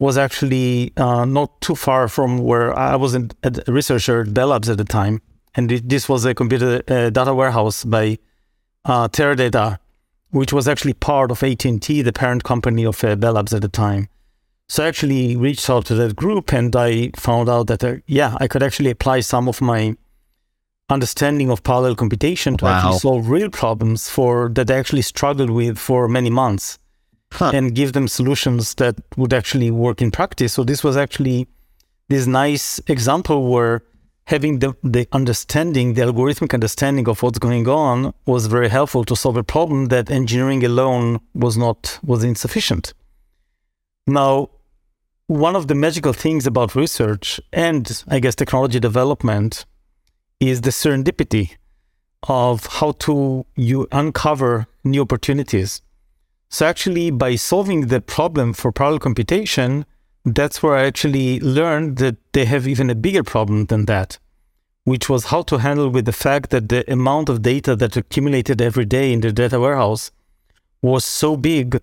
[0.01, 3.29] was actually uh, not too far from where I was a
[3.69, 5.21] researcher at Bell Labs at the time,
[5.55, 8.19] and this was a computer uh, data warehouse by
[8.85, 9.79] uh, Teradata,
[10.31, 13.69] which was actually part of AT&T, the parent company of uh, Bell Labs at the
[13.69, 14.09] time.
[14.69, 18.37] So I actually reached out to that group, and I found out that uh, yeah,
[18.41, 19.97] I could actually apply some of my
[20.89, 22.77] understanding of parallel computation to wow.
[22.77, 26.79] actually solve real problems for that they actually struggled with for many months
[27.33, 27.51] huh.
[27.55, 30.53] and give them solutions that would actually work in practice.
[30.53, 31.49] So this was actually
[32.09, 33.83] this nice example where
[34.27, 39.17] having the, the understanding, the algorithmic understanding of what's going on was very helpful to
[39.17, 42.95] solve a problem that engineering alone was not was insufficient.
[44.07, 44.51] Now,
[45.27, 49.65] one of the magical things about research and I guess technology development
[50.41, 51.57] is the serendipity
[52.29, 55.83] of how to you uncover new opportunities.
[56.51, 59.87] So actually by solving the problem for parallel computation,
[60.25, 64.19] that's where I actually learned that they have even a bigger problem than that,
[64.85, 68.61] which was how to handle with the fact that the amount of data that accumulated
[68.61, 70.11] every day in the data warehouse
[70.81, 71.81] was so big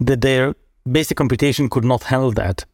[0.00, 0.54] that their
[0.90, 2.64] basic computation could not handle that.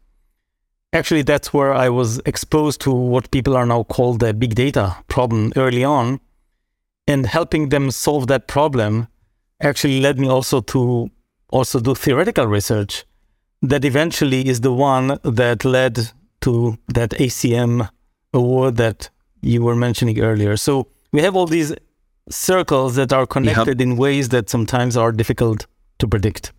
[0.93, 4.97] Actually, that's where I was exposed to what people are now called the big data
[5.09, 6.21] problem early on.
[7.07, 9.09] And helping them solve that problem
[9.61, 11.11] actually led me also to
[11.51, 13.05] also do theoretical research
[13.63, 16.11] that eventually is the one that led
[16.43, 17.89] to that ACM
[18.33, 20.57] award that you were mentioning earlier.
[20.57, 21.75] So we have all these
[22.31, 25.67] circles that are connected in ways that sometimes are difficult
[25.99, 26.53] to predict.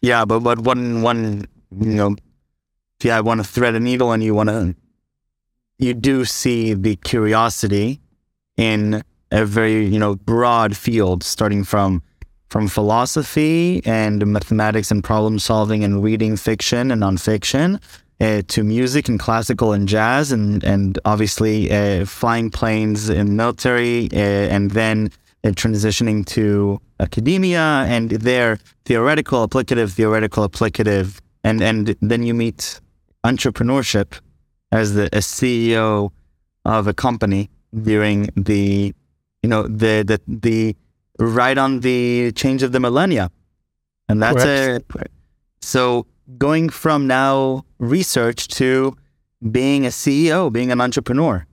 [0.00, 1.46] Yeah, but but one one
[1.78, 2.16] you know,
[2.98, 4.74] if you want to thread a needle and you want to,
[5.78, 8.00] you do see the curiosity
[8.56, 12.02] in a very you know broad field, starting from
[12.52, 17.80] from philosophy and mathematics and problem solving and reading fiction and nonfiction
[18.20, 24.06] uh, to music and classical and jazz and and obviously uh, flying planes in military
[24.12, 25.10] uh, and then
[25.44, 32.82] uh, transitioning to academia and there theoretical applicative theoretical applicative and and then you meet
[33.24, 34.20] entrepreneurship
[34.70, 36.10] as the a CEO
[36.66, 37.48] of a company
[37.82, 38.92] during the
[39.42, 40.76] you know the the the
[41.26, 43.30] right on the change of the millennia.
[44.08, 44.86] And that's it.
[45.60, 46.06] So
[46.38, 48.96] going from now research to
[49.50, 51.46] being a CEO, being an entrepreneur.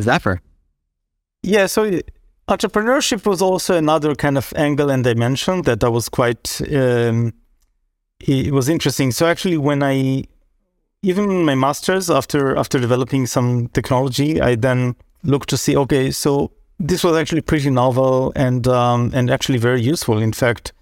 [0.00, 0.38] Zapper.
[1.42, 2.00] Yeah, so
[2.48, 7.32] entrepreneurship was also another kind of angle and dimension that I was quite um,
[8.20, 9.10] it was interesting.
[9.10, 10.24] So actually when I
[11.02, 16.52] even my masters after after developing some technology, I then looked to see okay, so
[16.82, 20.18] this was actually pretty novel and um, and actually very useful.
[20.18, 20.72] In fact,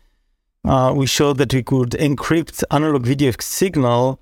[0.64, 4.18] uh, we showed that we could encrypt analog video signal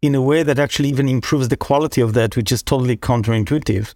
[0.00, 3.94] in a way that actually even improves the quality of that, which is totally counterintuitive.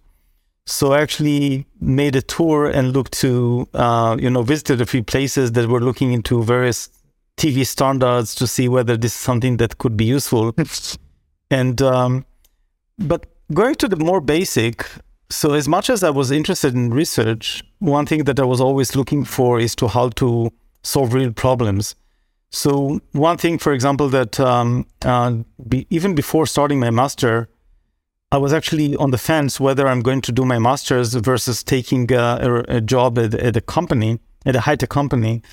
[0.67, 5.03] So I actually made a tour and looked to, uh, you know, visited a few
[5.03, 6.89] places that were looking into various
[7.37, 10.53] TV standards to see whether this is something that could be useful.
[11.51, 12.25] and um,
[12.99, 14.85] but going to the more basic,
[15.31, 18.95] so, as much as I was interested in research, one thing that I was always
[18.95, 21.95] looking for is to how to solve real problems.
[22.49, 25.37] So, one thing, for example, that um, uh,
[25.67, 27.47] be, even before starting my master,
[28.31, 32.11] I was actually on the fence whether I'm going to do my master's versus taking
[32.11, 35.43] a, a job at, at, a company, at a high tech company,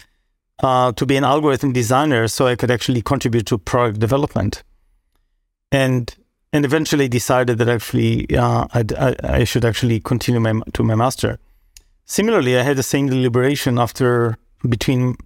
[0.63, 4.63] uh, to be an algorithm designer so I could actually contribute to product development.
[5.71, 6.15] And
[6.57, 11.39] and eventually decided that actually uh, I, I should actually continue my to my master.
[12.07, 15.17] Similarly, I had the same deliberation after between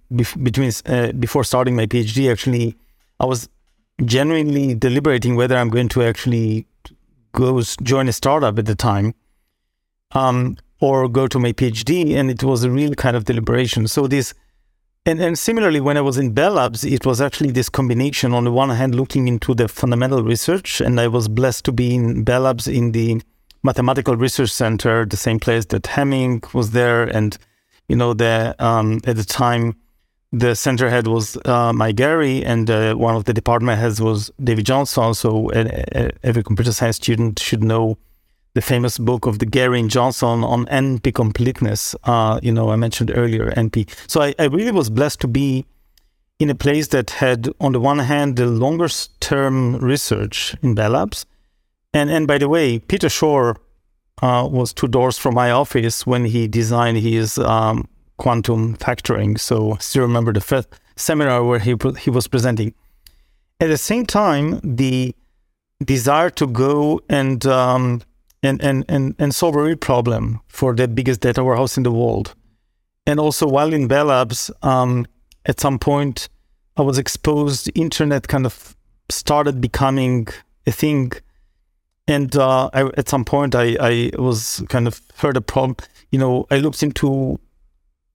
[0.43, 2.29] between uh, before starting my PhD.
[2.29, 2.75] Actually,
[3.21, 3.47] I was
[4.03, 6.67] genuinely deliberating whether I'm going to actually
[7.31, 9.13] go join a startup at the time,
[10.11, 13.87] um, or go to my PhD, and it was a real kind of deliberation.
[13.87, 14.33] So this
[15.05, 18.33] and, and similarly, when I was in Bell Labs, it was actually this combination.
[18.33, 21.95] On the one hand, looking into the fundamental research, and I was blessed to be
[21.95, 23.21] in Bell Labs in the
[23.63, 27.37] Mathematical Research Center, the same place that Hamming was there, and
[27.87, 29.75] you know, the um, at the time,
[30.31, 34.31] the center head was uh, Mike Garey, and uh, one of the department heads was
[34.41, 35.13] David Johnson.
[35.13, 37.97] So uh, every computer science student should know
[38.53, 41.95] the famous book of the Garey and Johnson on NP completeness.
[42.03, 43.89] Uh, you know, I mentioned earlier NP.
[44.09, 45.65] So I, I, really was blessed to be
[46.39, 50.91] in a place that had, on the one hand, the longest term research in Bell
[50.91, 51.25] Labs.
[51.93, 53.57] And, and by the way, Peter Shor
[54.21, 57.87] uh, was two doors from my office when he designed his um,
[58.17, 59.39] quantum factoring.
[59.39, 62.73] So I still remember the first seminar where he, he was presenting.
[63.59, 65.15] At the same time, the
[65.83, 68.01] desire to go and um,
[68.43, 71.91] and, and, and, and solve a real problem for the biggest data warehouse in the
[71.91, 72.35] world.
[73.05, 75.05] And also, while in Bell Labs, um,
[75.45, 76.29] at some point,
[76.77, 78.75] I was exposed, internet kind of
[79.09, 80.27] started becoming
[80.65, 81.11] a thing.
[82.07, 85.77] And uh, I, at some point, I, I was kind of heard a problem.
[86.11, 87.39] You know, I looked into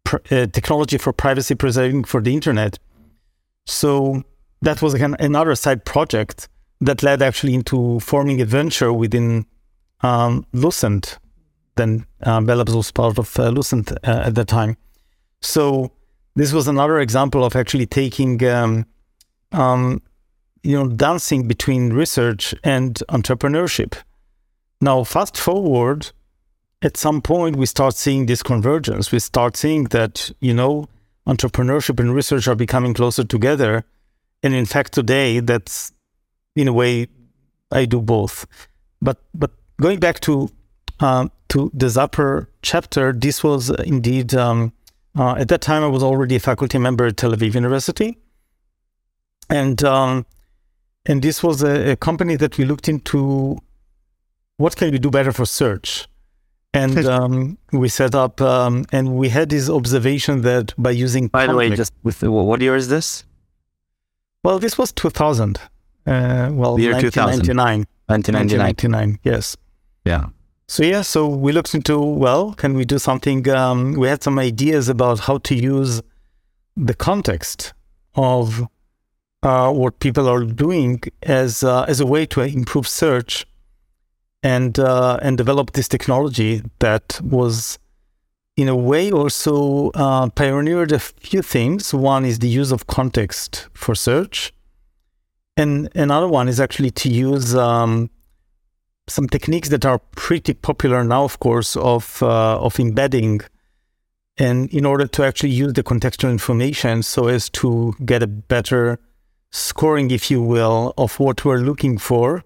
[0.05, 2.79] pr- uh, technology for privacy preserving for the internet.
[3.67, 4.23] So
[4.63, 6.49] that was again another side project
[6.81, 9.47] that led actually into forming a venture within
[10.01, 11.19] um, Lucent.
[11.77, 14.77] Then uh, Labs was part of uh, Lucent uh, at that time.
[15.41, 15.93] So
[16.35, 18.87] this was another example of actually taking, um,
[19.53, 20.03] um,
[20.63, 23.95] you know, dancing between research and entrepreneurship.
[24.81, 26.13] Now, fast forward,
[26.83, 29.11] at some point we start seeing this convergence.
[29.13, 30.89] We start seeing that you know
[31.27, 33.85] entrepreneurship and research are becoming closer together,
[34.43, 35.93] and in fact, today that's
[36.55, 37.09] in a way
[37.71, 38.47] I do both.
[39.01, 40.49] But but going back to
[41.01, 44.73] uh, to the Zapper chapter, this was indeed um,
[45.19, 48.19] uh, at that time I was already a faculty member at Tel Aviv University,
[49.49, 50.27] and um,
[51.07, 53.59] and this was a, a, company that we looked into.
[54.59, 56.09] What can we do better for search?
[56.73, 61.29] And um, we set up, um, and we had this observation that by using.
[61.29, 63.25] By the way, just with what year is this?
[64.43, 65.59] Well, this was 2000.
[66.07, 67.87] Uh, well, the year 1999.
[68.07, 69.19] 1999.
[69.25, 69.57] Yes.
[70.07, 70.27] Yeah.
[70.69, 73.49] So yeah, so we looked into well, can we do something?
[73.49, 76.01] Um, we had some ideas about how to use
[76.77, 77.73] the context
[78.15, 78.67] of
[79.43, 83.47] uh, what people are doing as uh, as a way to improve search
[84.43, 87.79] and uh, and develop this technology that was
[88.57, 91.93] in a way also uh, pioneered a few things.
[91.93, 94.53] One is the use of context for search,
[95.57, 98.11] and another one is actually to use um,
[99.09, 103.41] some techniques that are pretty popular now, of course, of uh, of embedding,
[104.37, 108.99] and in order to actually use the contextual information so as to get a better
[109.51, 112.43] scoring, if you will, of what we're looking for,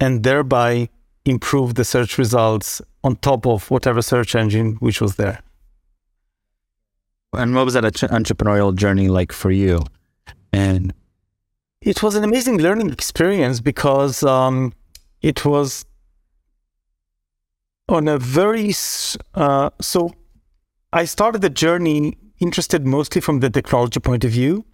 [0.00, 0.88] and thereby
[1.24, 5.40] improve the search results on top of whatever search engine which was there.
[7.32, 9.82] And what was that entrepreneurial journey like for you?
[10.52, 10.92] And
[11.80, 14.72] it was an amazing learning experience because um,
[15.22, 15.84] it was
[17.90, 18.72] on a very
[19.34, 20.14] uh, so
[20.92, 24.64] I started the journey interested mostly from the technology point of view,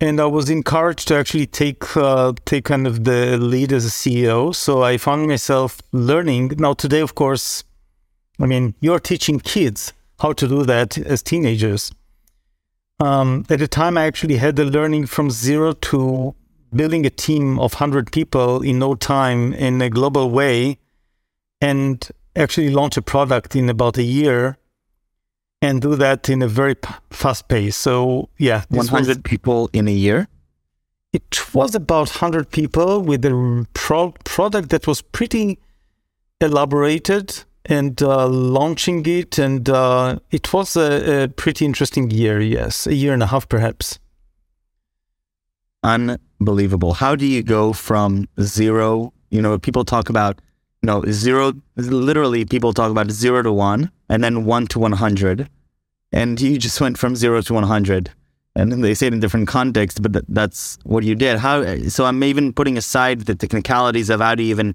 [0.00, 3.90] and I was encouraged to actually take uh, take kind of the lead as a
[3.90, 4.54] CEO.
[4.54, 6.52] So I found myself learning.
[6.58, 7.64] Now today, of course,
[8.40, 11.92] I mean you're teaching kids how to do that as teenagers.
[13.00, 16.36] Um, at the time, I actually had the learning from zero to
[16.72, 20.78] building a team of 100 people in no time in a global way
[21.62, 24.58] and actually launch a product in about a year
[25.62, 27.76] and do that in a very p- fast pace.
[27.76, 28.64] So, yeah.
[28.68, 30.26] 100 was, people in a year?
[31.12, 35.60] It was about 100 people with a pro- product that was pretty
[36.40, 39.38] elaborated and uh, launching it.
[39.38, 43.48] And uh, it was a, a pretty interesting year, yes, a year and a half
[43.48, 44.00] perhaps.
[45.84, 46.94] Unbelievable.
[46.94, 49.12] How do you go from zero?
[49.30, 50.40] You know, people talk about
[50.82, 55.48] no, zero, literally, people talk about zero to one and then one to 100.
[56.10, 58.10] And you just went from zero to 100.
[58.54, 61.38] And they say it in different contexts, but th- that's what you did.
[61.38, 61.78] How?
[61.88, 64.74] So I'm even putting aside the technicalities of how to even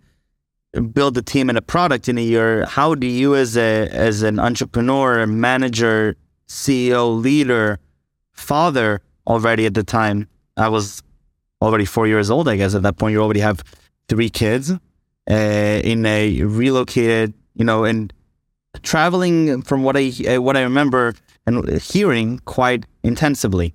[0.93, 2.65] build a team and a product in a year.
[2.65, 6.15] How do you, as a as an entrepreneur, manager,
[6.47, 7.77] CEO, leader,
[8.31, 11.03] father, already at the time, I was
[11.61, 12.47] already four years old.
[12.47, 13.63] I guess at that point, you already have
[14.07, 14.73] three kids
[15.29, 18.13] uh, in a relocated, you know, and
[18.83, 21.13] traveling from what I uh, what I remember
[21.45, 23.73] and hearing quite intensively.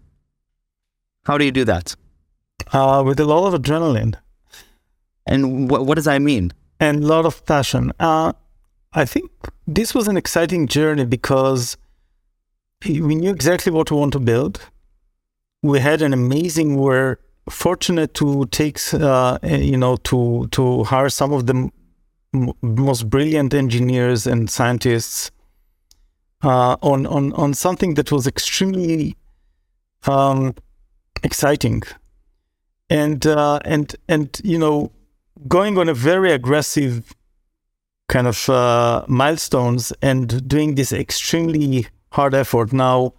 [1.25, 1.97] How do you do that?
[2.73, 4.15] Uh, with a lot of adrenaline.
[5.27, 6.53] And what what does that mean?
[6.81, 7.93] And a lot of passion.
[8.01, 8.33] Uh,
[8.93, 9.31] I think
[9.67, 11.77] this was an exciting journey because
[12.85, 14.61] we knew exactly what we want to build.
[15.63, 17.21] We had an amazing where
[17.51, 21.71] fortunate to take, uh, eh, you know, to to hire some of the
[22.35, 25.31] m- most brilliant engineers and scientists
[26.43, 29.17] uh, on on on something that was extremely
[30.07, 30.55] um,
[31.23, 31.83] exciting,
[32.91, 34.93] and uh, and and you know,
[35.49, 37.15] going on a very aggressive
[38.09, 42.73] kind of uh, milestones and doing this extremely hard effort.
[42.73, 43.15] Now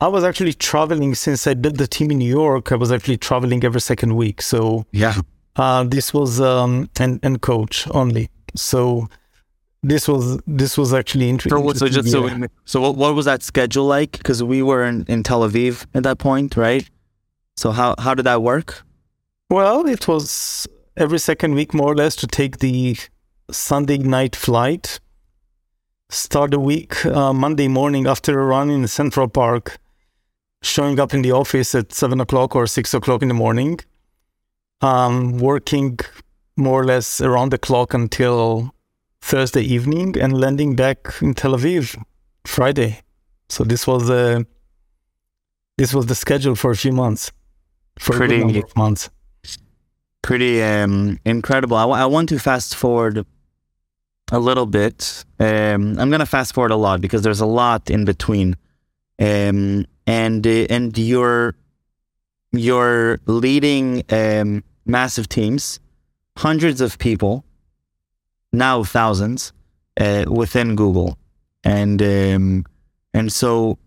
[0.00, 2.72] I was actually traveling since I built the team in New York.
[2.72, 4.42] I was actually traveling every second week.
[4.42, 5.20] So yeah,
[5.56, 8.28] uh, this was um, and and coach only.
[8.56, 9.08] So
[9.82, 11.62] this was this was actually interesting.
[11.62, 12.28] So, so just so
[12.64, 14.12] so what, what was that schedule like?
[14.12, 16.88] Because we were in, in Tel Aviv at that point, right?
[17.56, 18.82] So how how did that work?
[19.48, 20.66] Well, it was
[20.96, 22.96] every second week, more or less, to take the
[23.50, 24.98] Sunday night flight.
[26.10, 29.78] Start the week uh, Monday morning after a run in Central Park
[30.64, 33.78] showing up in the office at seven o'clock or six o'clock in the morning,
[34.80, 35.98] um, working
[36.56, 38.74] more or less around the clock until
[39.20, 42.02] Thursday evening and landing back in Tel Aviv
[42.44, 43.00] Friday.
[43.48, 44.42] So this was the uh,
[45.76, 47.32] this was the schedule for a few months,
[47.98, 49.10] for pretty, a good months.
[50.22, 51.76] Pretty um, incredible.
[51.76, 53.26] I, w- I want to fast forward
[54.30, 55.24] a little bit.
[55.40, 58.56] Um, I'm gonna fast forward a lot because there's a lot in between,
[59.18, 61.54] um, and uh, and you're
[62.52, 65.80] you're leading um, massive teams,
[66.36, 67.44] hundreds of people,
[68.52, 69.52] now thousands,
[70.00, 71.18] uh, within Google,
[71.64, 72.64] and um,
[73.12, 73.78] and so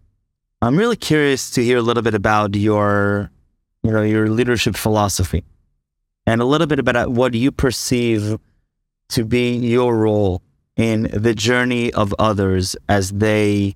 [0.61, 3.30] I'm really curious to hear a little bit about your,
[3.84, 5.43] you know, your leadership philosophy,
[6.26, 8.38] and a little bit about what you perceive
[9.09, 10.41] to be your role
[10.76, 13.76] in the journey of others as they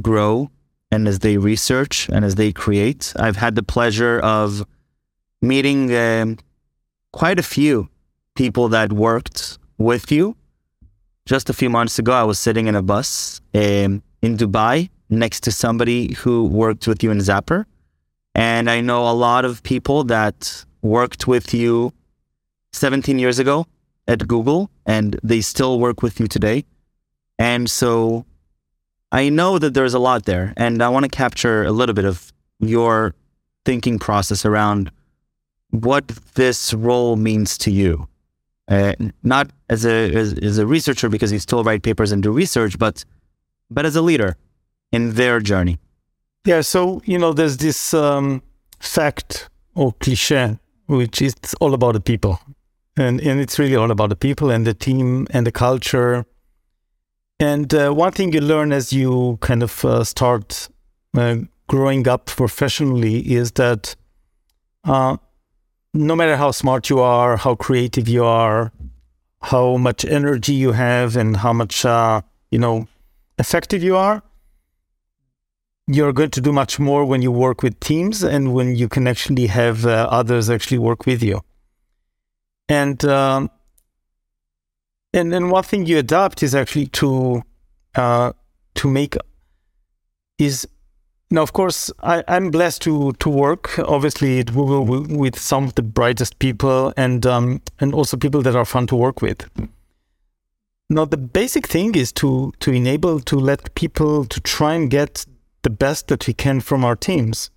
[0.00, 0.50] grow
[0.92, 3.12] and as they research and as they create.
[3.16, 4.64] I've had the pleasure of
[5.40, 6.38] meeting um,
[7.12, 7.88] quite a few
[8.36, 10.36] people that worked with you.
[11.24, 15.40] Just a few months ago, I was sitting in a bus um, in Dubai next
[15.44, 17.64] to somebody who worked with you in Zapper.
[18.34, 21.92] And I know a lot of people that worked with you
[22.72, 23.66] 17 years ago
[24.06, 26.64] at Google and they still work with you today.
[27.38, 28.26] And so
[29.12, 30.52] I know that there's a lot there.
[30.56, 33.14] And I want to capture a little bit of your
[33.64, 34.90] thinking process around
[35.70, 38.08] what this role means to you.
[38.68, 42.32] Uh, not as a as, as a researcher because you still write papers and do
[42.32, 43.04] research, but
[43.70, 44.36] but as a leader
[44.92, 45.78] in their journey.
[46.44, 46.62] Yeah.
[46.62, 48.42] So you know, there's this um,
[48.78, 52.38] fact or cliche, which is all about the people
[52.96, 56.24] and and it's really all about the people and the team and the culture.
[57.42, 60.68] And uh, one thing you learn as you kind of uh, start
[61.18, 63.96] uh, growing up professionally is that
[64.84, 65.16] uh,
[65.92, 68.70] no matter how smart you are, how creative you are,
[69.42, 72.22] how much energy you have, and how much uh,
[72.52, 72.86] you know
[73.40, 74.22] effective you are,
[75.88, 79.08] you're going to do much more when you work with teams and when you can
[79.08, 81.40] actually have uh, others actually work with you.
[82.68, 83.50] And um,
[85.14, 87.42] and and one thing you adopt is actually to
[87.94, 88.32] uh,
[88.74, 89.16] to make
[90.38, 90.66] is
[91.30, 95.74] now of course I, I'm blessed to to work obviously at Google with some of
[95.74, 99.48] the brightest people and um, and also people that are fun to work with.
[100.88, 105.26] Now the basic thing is to to enable to let people to try and get
[105.62, 107.50] the best that we can from our teams.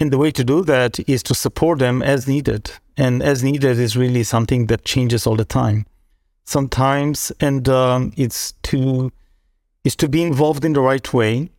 [0.00, 3.80] And the way to do that is to support them as needed and as needed
[3.80, 5.86] is really something that changes all the time
[6.48, 9.12] sometimes and um, it's to
[9.84, 11.50] is to be involved in the right way.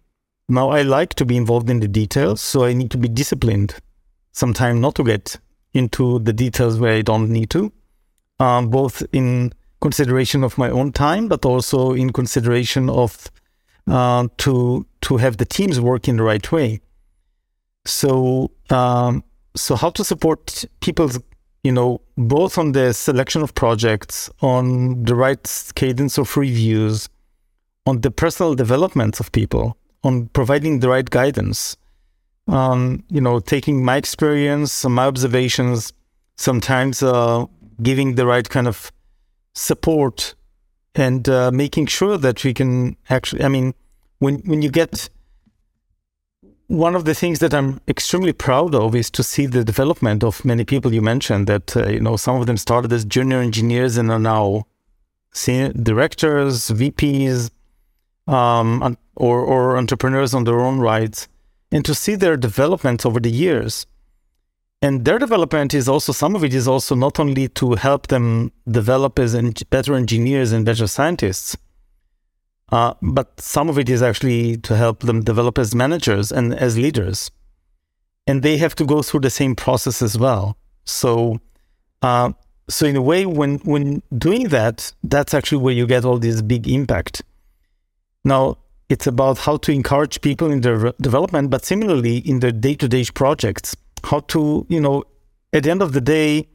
[0.52, 3.76] Now i like to be involved in the details so i need to be disciplined
[4.32, 5.38] sometimes not to get
[5.74, 7.72] into the details where i don't need to
[8.40, 13.30] um, both in consideration of my own time but also in consideration of
[13.90, 16.80] uh, to to have the teams work in the right way.
[17.86, 19.24] So um,
[19.56, 21.20] so how to support people's
[21.64, 27.10] you know, both on the selection of projects, on the right cadence of reviews,
[27.86, 31.76] on the personal development of people, on providing the right guidance,
[32.48, 35.94] um, you know, taking my experience, my observations,
[36.38, 37.46] sometimes uh,
[37.82, 38.92] giving the right kind of
[39.54, 40.36] support
[40.96, 43.74] and uh, making sure that we can actually, I mean,
[44.20, 45.10] when, when you get
[46.70, 50.46] one of the things that I'm extremely proud of is to see the development of
[50.46, 53.98] many people you mentioned that uh, you know some of them started as junior engineers
[53.98, 54.68] and are now
[55.32, 57.50] senior directors, VPs,
[58.28, 61.28] um, or or entrepreneurs on their own rights,
[61.72, 63.88] and to see their development over the years.
[64.80, 68.52] And their development is also some of it is also not only to help them
[68.70, 69.36] develop as
[69.72, 71.58] better engineers and better scientists,
[72.72, 76.78] uh, but some of it is actually to help them develop as managers and as
[76.78, 77.32] leaders.
[78.28, 80.56] And they have to go through the same process as well.
[80.86, 81.40] So,
[82.02, 82.34] uh,
[82.70, 86.42] so in a way, when when doing that, that's actually where you get all this
[86.44, 87.24] big impact.
[88.24, 88.58] Now,
[88.90, 93.76] it's about how to encourage people in their development, but similarly in their day-to-day projects,
[94.04, 95.04] how to, you know,
[95.54, 96.48] at the end of the day,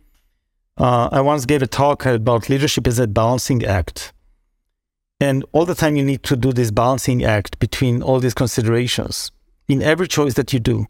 [0.79, 4.14] uh, I once gave a talk about leadership as a balancing act.
[5.25, 9.33] And all the time, you need to do this balancing act between all these considerations
[9.69, 10.87] in every choice that you do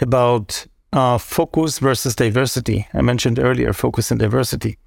[0.00, 2.86] about uh, focus versus diversity.
[2.94, 4.78] I mentioned earlier focus and diversity,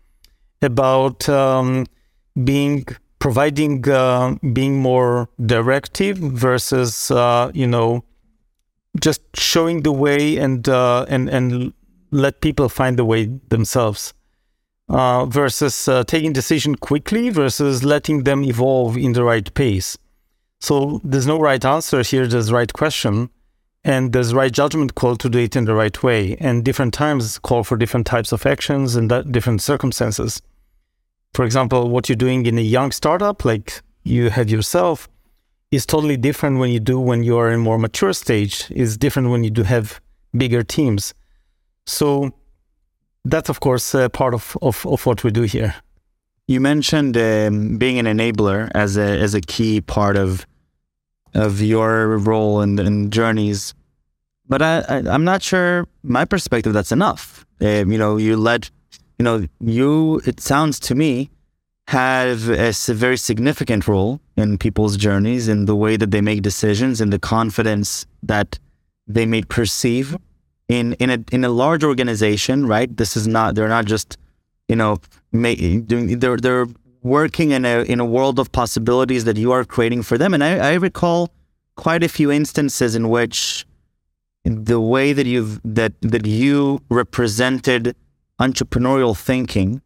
[0.62, 1.86] about um,
[2.46, 2.86] being
[3.20, 8.06] providing uh, being more directive versus uh, you know
[9.02, 11.74] just showing the way and uh, and and
[12.12, 14.14] let people find the way themselves
[14.92, 19.98] uh, versus uh, taking decision quickly versus letting them evolve in the right pace.
[20.60, 22.28] So there's no right answer here.
[22.28, 23.30] There's right question,
[23.84, 26.36] and there's right judgment call to do it in the right way.
[26.40, 30.42] And different times call for different types of actions and different circumstances.
[31.34, 35.08] For example, what you're doing in a young startup, like you have yourself,
[35.72, 38.70] is totally different when you do when you are in more mature stage.
[38.72, 40.02] Is different when you do have
[40.36, 41.14] bigger teams.
[41.86, 42.34] So
[43.26, 45.76] that's of course uh, part of, of, of what we do here.
[46.48, 50.46] You mentioned um, being an enabler as a as a key part of
[51.34, 53.74] of your role and, journeys,
[54.50, 57.46] but I, I am not sure my perspective that's enough.
[57.62, 58.70] Um, you know, you led,
[59.18, 60.22] you know, you.
[60.26, 61.30] It sounds to me
[61.88, 67.02] have a very significant role in people's journeys in the way that they make decisions
[67.02, 68.60] and the confidence that
[69.08, 70.18] they may perceive
[70.72, 72.96] in in a in a large organization, right?
[72.96, 74.18] This is not they're not just
[74.70, 75.00] you know
[75.32, 76.68] doing they're they're
[77.04, 80.34] working in a in a world of possibilities that you are creating for them.
[80.34, 81.30] And I, I recall
[81.76, 83.66] quite a few instances in which
[84.46, 87.96] the way that you've that that you represented
[88.40, 89.82] entrepreneurial thinking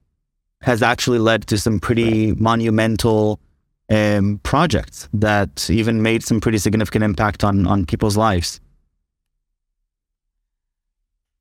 [0.61, 3.39] has actually led to some pretty monumental
[3.89, 8.59] um, projects that even made some pretty significant impact on on people's lives.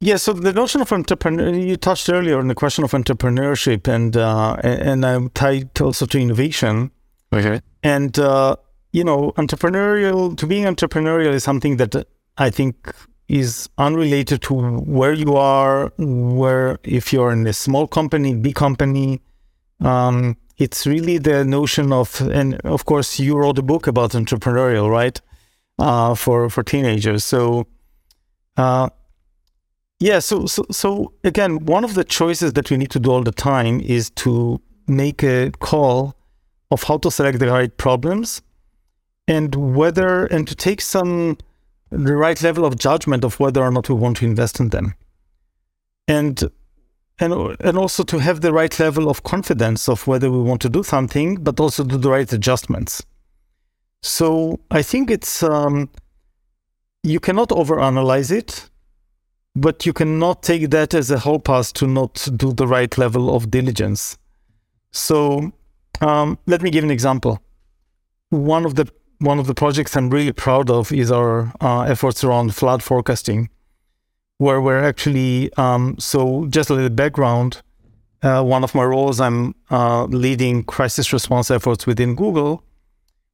[0.05, 4.14] Yeah, so the notion of entrepreneur, you touched earlier on the question of entrepreneurship, and
[4.14, 6.90] uh, and I'm tied also to innovation.
[7.32, 7.62] Okay.
[7.82, 8.57] And uh,
[8.92, 12.94] you know, entrepreneurial to being entrepreneurial is something that I think
[13.28, 19.22] is unrelated to where you are, where if you're in a small company, big company.
[19.80, 24.90] Um, it's really the notion of, and of course, you wrote a book about entrepreneurial,
[24.90, 25.18] right?
[25.78, 27.24] Uh, for for teenagers.
[27.24, 27.68] So.
[28.59, 28.90] Uh,
[30.05, 33.22] yeah, so, so so again, one of the choices that we need to do all
[33.22, 36.14] the time is to make a call
[36.70, 38.42] of how to select the right problems
[39.26, 41.38] and whether and to take some
[41.88, 44.94] the right level of judgment of whether or not we want to invest in them.
[46.07, 46.50] And
[47.18, 50.68] and and also to have the right level of confidence of whether we want to
[50.68, 53.02] do something, but also do the right adjustments.
[54.02, 55.88] So I think it's um,
[57.02, 58.68] you cannot overanalyze it
[59.55, 63.34] but you cannot take that as a whole pass to not do the right level
[63.34, 64.18] of diligence.
[64.90, 65.52] So
[66.00, 67.40] um, let me give an example.
[68.30, 72.24] One of the one of the projects I'm really proud of is our uh, efforts
[72.24, 73.48] around flood forecasting,
[74.38, 77.62] where we're actually um, so just a little background.
[78.22, 82.64] Uh, one of my roles, I'm uh, leading crisis response efforts within Google,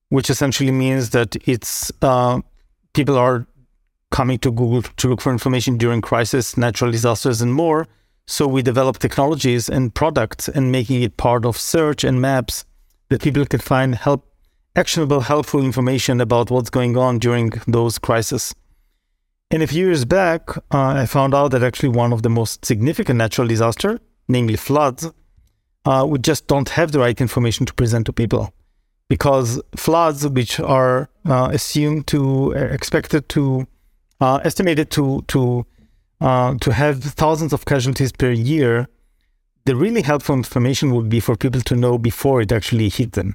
[0.08, 2.40] which essentially means that it's uh,
[2.92, 3.46] people are
[4.10, 7.86] coming to Google to look for information during crisis, natural disasters, and more.
[8.26, 12.64] So we develop technologies and products and making it part of search and maps
[13.08, 14.26] that people can find help
[14.76, 18.54] actionable, helpful information about what's going on during those crises.
[19.50, 22.64] And a few years back, uh, I found out that actually one of the most
[22.64, 23.98] significant natural disaster,
[24.28, 25.10] namely floods,
[25.84, 28.54] uh, we just don't have the right information to present to people
[29.08, 33.66] because floods, which are uh, assumed to uh, expected to
[34.20, 35.66] uh, estimated to to
[36.20, 38.88] uh, to have thousands of casualties per year,
[39.64, 43.34] the really helpful information would be for people to know before it actually hit them.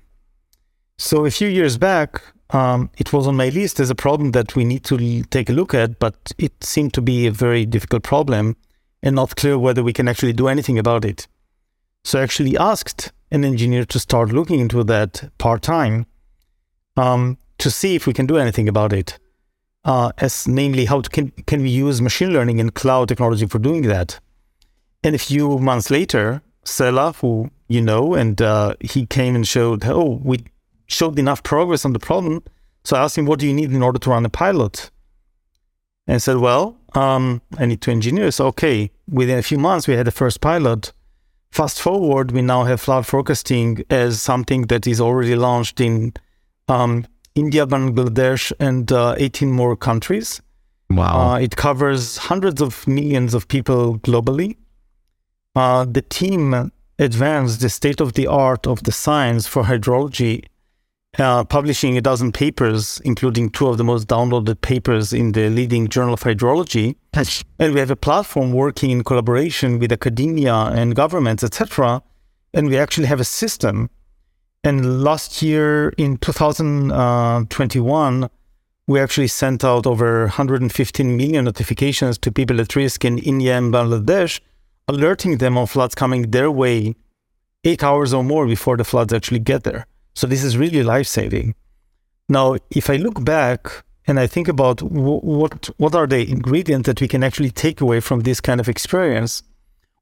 [0.97, 2.21] So a few years back,
[2.51, 5.53] um, it was on my list as a problem that we need to take a
[5.53, 8.55] look at, but it seemed to be a very difficult problem
[9.01, 11.27] and not clear whether we can actually do anything about it.
[12.03, 16.05] So I actually asked an engineer to start looking into that part time
[16.95, 19.17] um, to see if we can do anything about it
[19.86, 23.59] uh, as namely how to, can, can we use machine learning and cloud technology for
[23.59, 24.19] doing that.
[25.03, 29.86] And a few months later, Sela, who you know, and uh, he came and showed,
[29.86, 30.43] oh, we
[30.88, 32.43] showed enough progress on the problem.
[32.83, 34.91] So I asked him, what do you need in order to run a pilot?
[36.07, 38.39] And said, well, um, I need two engineers.
[38.39, 40.93] Okay, within a few months, we had the first pilot.
[41.49, 46.13] Fast forward, we now have flood forecasting as something that is already launched in
[46.67, 50.41] um, India, Bangladesh, and uh, 18 more countries.
[50.89, 51.33] Wow.
[51.33, 54.55] Uh, it covers hundreds of millions of people globally.
[55.55, 60.45] Uh, the team advanced the state of the art of the science for hydrology,
[61.17, 65.88] uh, publishing a dozen papers, including two of the most downloaded papers in the leading
[65.88, 66.95] journal of hydrology.
[67.59, 72.01] and we have a platform working in collaboration with academia and governments, etc.
[72.53, 73.89] And we actually have a system
[74.66, 78.28] and last year in 2021, uh,
[78.88, 83.72] we actually sent out over 115 million notifications to people at risk in India and
[83.72, 84.39] Bangladesh,
[84.88, 86.95] alerting them of floods coming their way
[87.63, 89.86] eight hours or more before the floods actually get there.
[90.16, 91.53] So this is really life saving.
[92.28, 97.01] Now, if I look back and I think about what what are the ingredients that
[97.01, 99.43] we can actually take away from this kind of experience,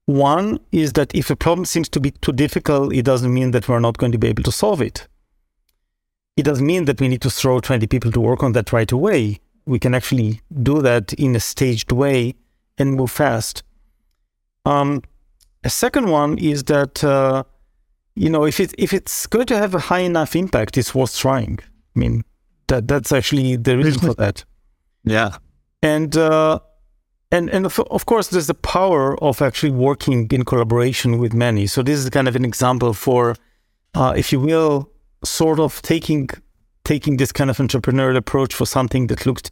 [0.06, 3.70] one is that if a problem seems to be too difficult, it doesn't mean that
[3.70, 5.08] we're not going to be able to solve it.
[6.36, 8.92] It doesn't mean that we need to throw 20 people to work on that right
[8.92, 9.40] away.
[9.66, 12.36] We can actually do that in a staged way
[12.78, 13.64] and move fast.
[14.66, 15.04] Um,
[15.64, 17.44] a second one is that uh,
[18.16, 21.18] you know if it if it's going to have a high enough impact, it's worth
[21.18, 21.60] trying.
[21.96, 22.24] I mean
[22.68, 24.44] that that's actually the reason for that.
[25.04, 25.38] Yeah,
[25.82, 26.60] and uh,
[27.34, 31.68] and and of, of course there's the power of actually working in collaboration with many.
[31.68, 33.36] So this is kind of an example for
[33.96, 34.90] uh, if you will
[35.26, 36.30] sort of taking
[36.86, 39.52] taking this kind of entrepreneurial approach for something that looked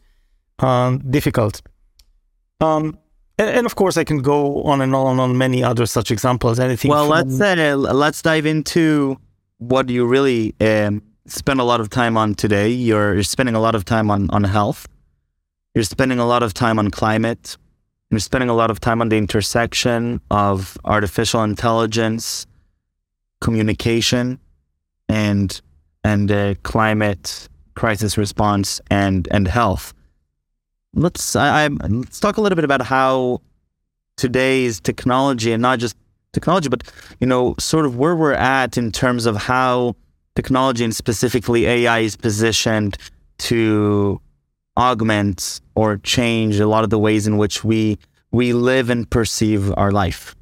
[0.60, 1.60] um, difficult.
[2.60, 2.96] Um,
[3.38, 6.12] and, and, of course i can go on and on and on many other such
[6.12, 6.60] examples.
[6.60, 7.38] Anything well from...
[7.38, 9.18] let's uh, let's dive into
[9.58, 12.68] what you really um, spend a lot of time on today.
[12.68, 14.86] You're, you're spending a lot of time on on health.
[15.74, 17.56] You're spending a lot of time on climate
[18.12, 22.46] I'm spending a lot of time on the intersection of artificial intelligence,
[23.40, 24.38] communication,
[25.08, 25.58] and
[26.04, 29.94] and uh, climate crisis response and and health.
[30.92, 33.40] Let's I, I, let's talk a little bit about how
[34.16, 35.96] today's technology and not just
[36.34, 36.82] technology, but
[37.18, 39.96] you know, sort of where we're at in terms of how
[40.36, 42.98] technology and specifically AI is positioned
[43.38, 44.20] to
[44.76, 47.98] augment or change a lot of the ways in which we
[48.30, 50.34] we live and perceive our life.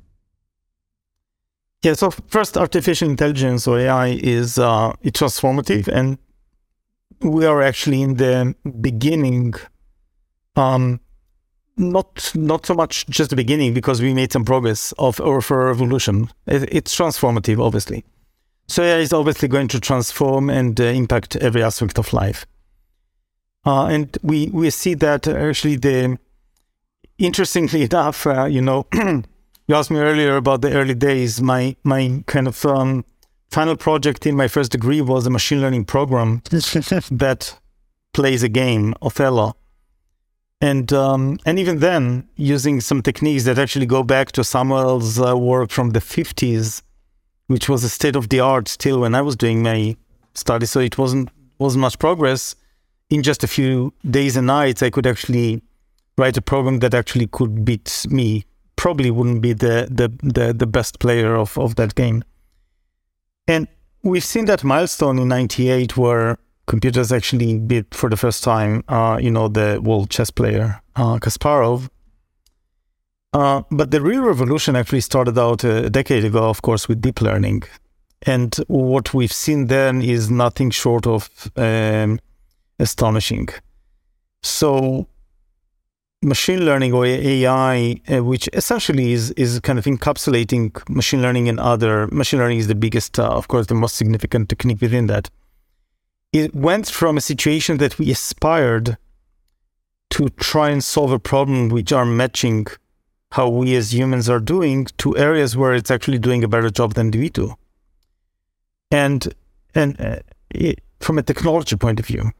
[1.82, 1.94] Yeah.
[1.94, 6.18] So first, artificial intelligence or AI is uh, transformative, and
[7.20, 9.54] we are actually in the beginning.
[10.56, 11.00] Um,
[11.76, 16.28] not not so much just the beginning because we made some progress of our revolution.
[16.46, 18.04] It, it's transformative, obviously.
[18.68, 22.46] So AI is obviously going to transform and uh, impact every aspect of life.
[23.64, 26.18] Uh, and we, we see that actually the
[27.18, 29.24] interestingly enough, uh, you know, you
[29.74, 31.40] asked me earlier about the early days.
[31.40, 33.04] My my kind of um,
[33.50, 37.58] final project in my first degree was a machine learning program that
[38.12, 39.56] plays a game, Othello.
[40.62, 45.36] And um, and even then, using some techniques that actually go back to Samuel's uh,
[45.36, 46.82] work from the 50s,
[47.46, 49.96] which was a state of the art still when I was doing my
[50.34, 50.66] study.
[50.66, 52.56] So it wasn't wasn't much progress
[53.10, 55.62] in just a few days and nights, I could actually
[56.16, 58.44] write a program that actually could beat me.
[58.76, 62.24] Probably wouldn't be the the the, the best player of, of that game.
[63.46, 63.68] And
[64.02, 69.18] we've seen that milestone in '98 where computers actually beat for the first time, uh,
[69.20, 71.88] you know, the world chess player uh, Kasparov.
[73.32, 77.20] Uh, but the real revolution actually started out a decade ago, of course, with deep
[77.20, 77.62] learning.
[78.22, 82.18] And what we've seen then is nothing short of um,
[82.80, 83.48] astonishing.
[84.42, 85.06] So
[86.22, 91.58] machine learning or AI, uh, which essentially is is kind of encapsulating machine learning and
[91.58, 95.30] other machine learning is the biggest, uh, of course, the most significant technique within that.
[96.32, 98.96] It went from a situation that we aspired
[100.10, 102.66] to try and solve a problem which are matching
[103.32, 106.94] how we as humans are doing to areas where it's actually doing a better job
[106.94, 107.54] than we do.
[108.90, 109.32] And
[109.74, 110.18] and uh,
[110.50, 112.32] it, from a technology point of view,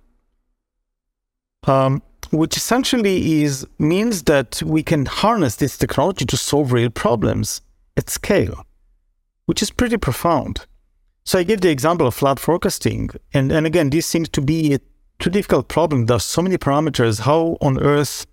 [1.67, 7.61] um, which essentially is means that we can harness this technology to solve real problems
[7.97, 8.65] at scale,
[9.47, 10.67] which is pretty profound.
[11.25, 14.75] So I gave the example of flood forecasting, and and again, this seems to be
[14.75, 14.81] a
[15.19, 16.07] too difficult problem.
[16.07, 17.21] There's so many parameters.
[17.21, 18.27] How on earth,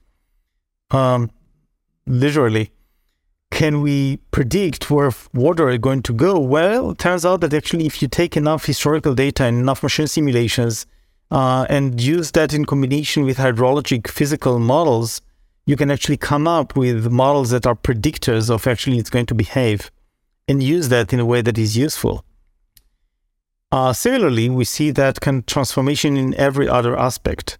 [0.91, 1.29] um,
[2.05, 2.71] literally,
[3.51, 6.39] can we predict where water is going to go?
[6.39, 10.07] Well, it turns out that actually, if you take enough historical data and enough machine
[10.07, 10.85] simulations,
[11.31, 15.21] uh, and use that in combination with hydrologic physical models,
[15.65, 19.35] you can actually come up with models that are predictors of actually it's going to
[19.35, 19.91] behave
[20.47, 22.23] and use that in a way that is useful.
[23.69, 27.57] Uh, similarly, we see that kind of transformation in every other aspect.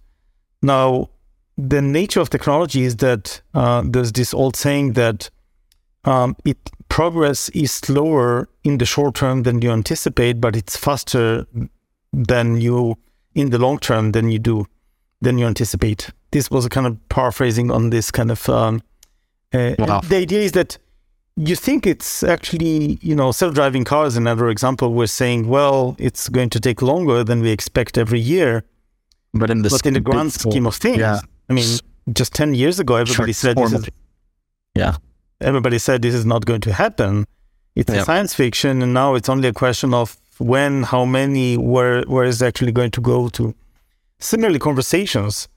[0.61, 1.09] Now,
[1.57, 5.29] the nature of technology is that uh, there's this old saying that
[6.05, 6.57] um, it
[6.87, 11.45] progress is slower in the short term than you anticipate, but it's faster
[12.13, 12.97] than you
[13.37, 14.65] in the long term than you do
[15.21, 16.11] than you anticipate.
[16.31, 18.49] This was a kind of paraphrasing on this kind of.
[18.49, 18.81] Um,
[19.53, 20.01] uh, wow.
[20.01, 20.77] The idea is that
[21.35, 24.17] you think it's actually, you know, self-driving cars.
[24.17, 28.63] Another example, we're saying, well, it's going to take longer than we expect every year.
[29.33, 31.19] But in the, but in the grand scheme of things, yeah.
[31.49, 31.79] I mean,
[32.11, 33.89] just ten years ago, everybody said this is,
[34.73, 34.97] yeah,
[35.41, 37.25] everybody said this is not going to happen.
[37.75, 38.01] It's Yep.
[38.01, 42.25] a science fiction, and now it's only a question of when, how many, where, where
[42.25, 43.53] is actually going to go to.
[44.19, 45.47] Similarly, conversations.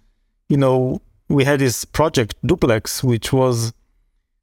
[0.48, 3.72] You know, we had this project Duplex, which was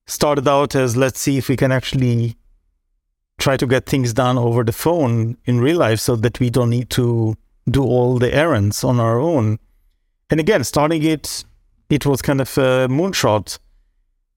[0.05, 2.35] started out as let's see if we can actually
[3.37, 6.69] try to get things done over the phone in real life so that we don't
[6.69, 7.35] need to
[7.69, 9.59] do all the errands on our own.
[10.29, 11.43] And again, starting it,
[11.89, 13.59] it was kind of a moonshot.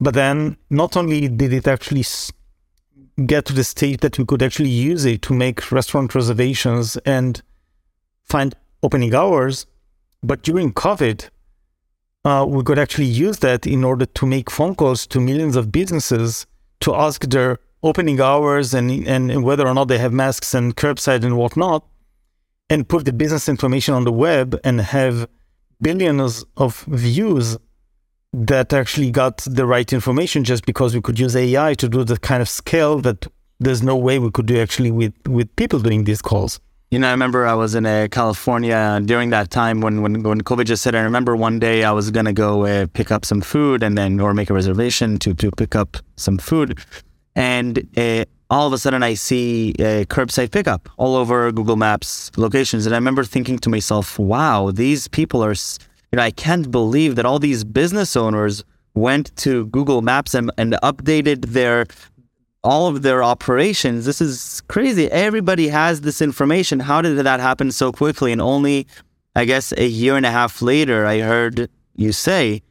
[0.01, 2.05] But then not only did it actually
[3.27, 7.43] get to the state that we could actually use it to make restaurant reservations and
[8.25, 9.67] find opening hours,
[10.23, 11.29] but during COVID,
[12.25, 15.73] uh, we could actually use that in order to make phone calls to millions of
[15.73, 16.47] businesses
[16.81, 21.25] to ask their opening hours and, and whether or not they have masks and curbside
[21.25, 21.87] and whatnot,
[22.69, 25.29] and put the business information on the web and have
[25.81, 27.57] billions of views
[28.33, 32.17] that actually got the right information just because we could use AI to do the
[32.19, 33.27] kind of scale that
[33.59, 36.61] there's no way we could do actually with, with people doing these calls.
[36.91, 40.41] You know, I remember I was in uh, California during that time when, when when
[40.41, 40.97] COVID just hit.
[40.97, 44.19] I remember one day I was gonna go uh, pick up some food and then
[44.19, 46.81] or make a reservation to to pick up some food,
[47.37, 52.33] and uh, all of a sudden I see uh, curbside pickup all over Google Maps
[52.37, 55.79] locations, and I remember thinking to myself, "Wow, these people are." s-
[56.13, 60.51] You know, I can't believe that all these business owners went to Google Maps and,
[60.59, 61.87] and updated their
[62.63, 64.05] all of their operations.
[64.05, 65.11] This is crazy.
[65.11, 66.81] Everybody has this information.
[66.81, 68.33] How did that happen so quickly?
[68.33, 68.87] And only,
[69.35, 72.63] I guess, a year and a half later, I heard you say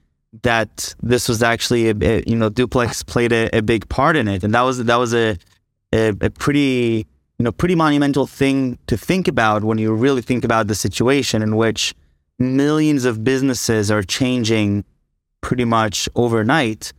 [0.43, 4.43] that this was actually, a, you know, Duplex played a, a big part in it,
[4.43, 5.37] and that was that was a,
[5.91, 7.07] a a pretty
[7.39, 11.41] you know pretty monumental thing to think about when you really think about the situation
[11.41, 11.95] in which
[12.39, 14.85] millions of businesses are changing
[15.41, 16.93] pretty much overnight,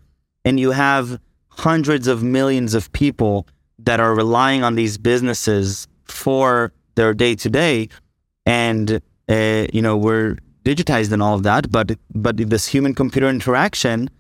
[0.45, 3.47] and you have hundreds of millions of people
[3.79, 7.89] that are relying on these businesses for their day to day,
[8.47, 13.29] and uh, you know we're digitized and all of that, but but this human computer
[13.29, 14.11] interaction,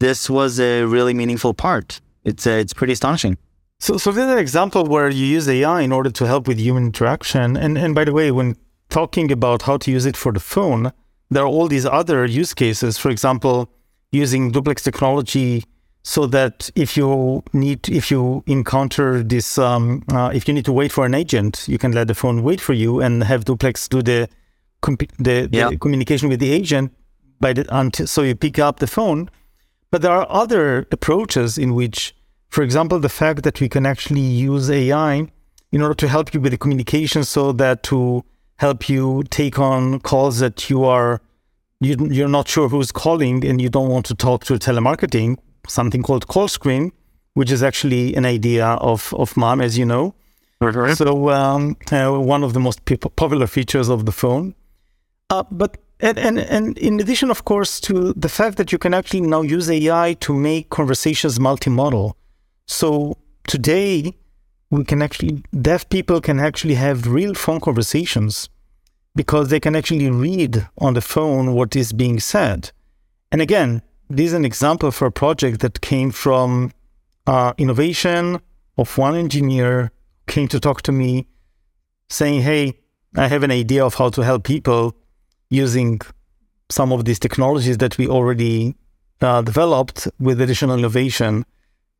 [0.00, 2.00] this was a really meaningful part.
[2.24, 3.36] It's uh, it's pretty astonishing.
[3.80, 6.58] So, so this is an example where you use AI in order to help with
[6.58, 7.56] human interaction.
[7.56, 8.56] And and by the way, when
[8.92, 10.92] talking about how to use it for the phone,
[11.30, 12.98] there are all these other use cases.
[12.98, 13.68] For example,
[14.12, 15.64] using duplex technology
[16.04, 20.72] so that if you need, if you encounter this, um, uh, if you need to
[20.72, 23.88] wait for an agent, you can let the phone wait for you and have duplex
[23.88, 24.28] do the
[25.18, 25.70] the, Yeah.
[25.70, 26.92] the communication with the agent
[27.40, 29.30] by the until so you pick up the phone.
[29.92, 32.14] But there are other approaches in which,
[32.48, 35.28] for example, the fact that we can actually use AI
[35.70, 38.24] in order to help you with the communication so that to
[38.64, 41.20] help you take on calls that you are
[41.80, 45.36] you, you're not sure who's calling and you don't want to talk to telemarketing
[45.66, 46.92] something called call screen
[47.34, 50.14] which is actually an idea of of mom as you know.
[50.94, 52.78] So um, uh, one of the most
[53.16, 54.54] popular features of the phone.
[55.30, 58.94] Uh, but and, and and in addition, of course, to the fact that you can
[58.94, 62.12] actually now use AI to make conversations multimodal.
[62.66, 63.16] So
[63.48, 64.14] today,
[64.70, 68.48] we can actually deaf people can actually have real phone conversations
[69.14, 72.70] because they can actually read on the phone what is being said.
[73.30, 76.72] And again, this is an example for a project that came from
[77.26, 78.40] uh, innovation
[78.78, 79.90] of one engineer
[80.26, 81.26] came to talk to me
[82.08, 82.78] saying, "Hey,
[83.16, 84.96] I have an idea of how to help people."
[85.52, 86.00] using
[86.70, 88.74] some of these technologies that we already
[89.20, 91.44] uh, developed with additional innovation.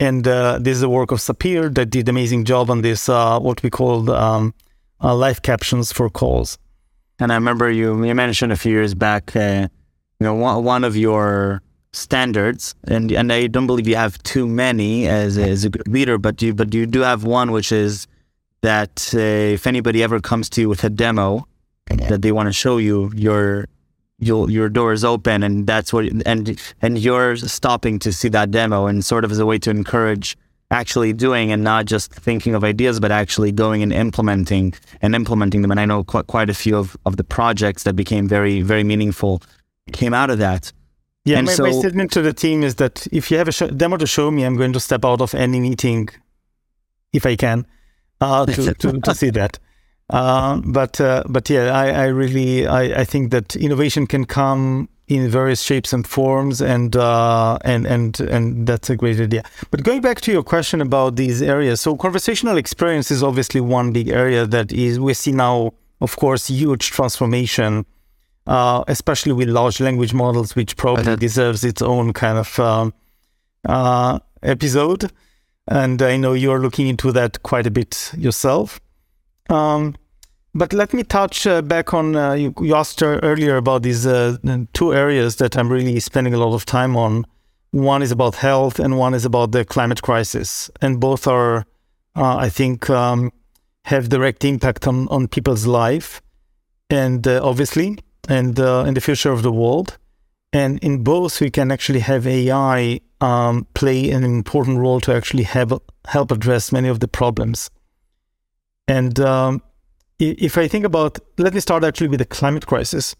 [0.01, 3.39] And uh, this is the work of Sapir that did amazing job on this, uh,
[3.39, 4.55] what we called um,
[5.03, 6.59] uh, live captions for calls.
[7.19, 9.69] And I remember you you mentioned a few years back, uh,
[10.19, 14.47] you know, one, one of your standards, and and I don't believe you have too
[14.47, 18.07] many as a, as a leader, but you but you do have one, which is
[18.63, 21.47] that uh, if anybody ever comes to you with a demo
[22.09, 23.67] that they want to show you, your
[24.19, 28.51] your your door is open, and that's what and and you're stopping to see that
[28.51, 30.37] demo, and sort of as a way to encourage
[30.73, 35.63] actually doing and not just thinking of ideas, but actually going and implementing and implementing
[35.63, 35.71] them.
[35.71, 38.83] And I know quite quite a few of, of the projects that became very very
[38.83, 39.43] meaningful
[39.93, 40.73] came out of that.
[41.25, 43.53] Yeah, And my, so- my statement to the team is that if you have a
[43.53, 46.09] sh- demo to show me, I'm going to step out of any meeting
[47.13, 47.65] if I can
[48.21, 49.59] uh, to, to, to see that.
[50.13, 54.91] Uh, but uh, but yeah, I, I really I, I think that innovation can come
[55.09, 59.43] in various shapes and forms, and uh, and and and that's a great idea.
[59.71, 63.91] But going back to your question about these areas, so conversational experience is obviously one
[63.93, 67.87] big area that is we see now, of course, huge transformation,
[68.47, 72.93] uh, especially with large language models, which probably that- deserves its own kind of um,
[73.67, 75.11] uh, episode,
[75.69, 78.79] and I know you're looking into that quite a bit yourself.
[79.49, 79.95] Um,
[80.55, 84.37] but let me touch uh, back on uh, you, asked earlier about these uh,
[84.75, 87.27] two areas that I'm really spending a lot of time on.
[87.71, 91.65] One is about health, and one is about the climate crisis, and both are,
[92.15, 93.33] uh, I think, um,
[93.87, 96.21] have direct impact on on people's life,
[96.91, 97.99] and uh, obviously,
[98.29, 99.97] and uh, in the future of the world.
[100.55, 105.45] And in both, we can actually have AI um, play an important role to actually
[105.45, 105.73] have
[106.07, 107.71] help address many of the problems.
[108.87, 109.63] And um,
[110.31, 113.17] if I think about, let me start actually with the climate crisis.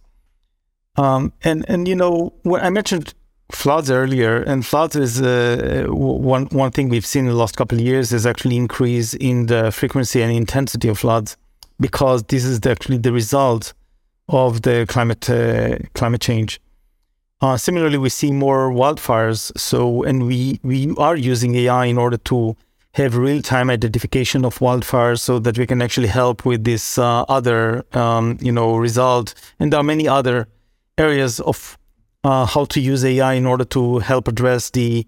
[0.97, 3.15] Um, and and you know, when I mentioned
[3.51, 7.79] floods earlier, and floods is uh, one one thing we've seen in the last couple
[7.79, 11.37] of years is actually increase in the frequency and intensity of floods
[11.81, 13.73] because this is the, actually the result
[14.29, 16.61] of the climate uh, climate change.
[17.41, 19.51] Uh, similarly, we see more wildfires.
[19.59, 22.57] So, and we we are using AI in order to
[22.95, 27.85] have real-time identification of wildfires so that we can actually help with this uh, other
[27.93, 30.47] um, you know result and there are many other
[30.99, 31.79] areas of
[32.25, 35.07] uh, how to use AI in order to help address the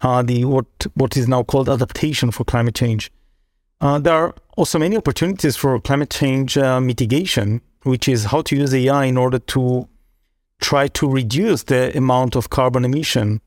[0.00, 3.10] uh, the what what is now called adaptation for climate change.
[3.80, 8.56] Uh, there are also many opportunities for climate change uh, mitigation, which is how to
[8.56, 9.86] use AI in order to
[10.60, 13.40] try to reduce the amount of carbon emission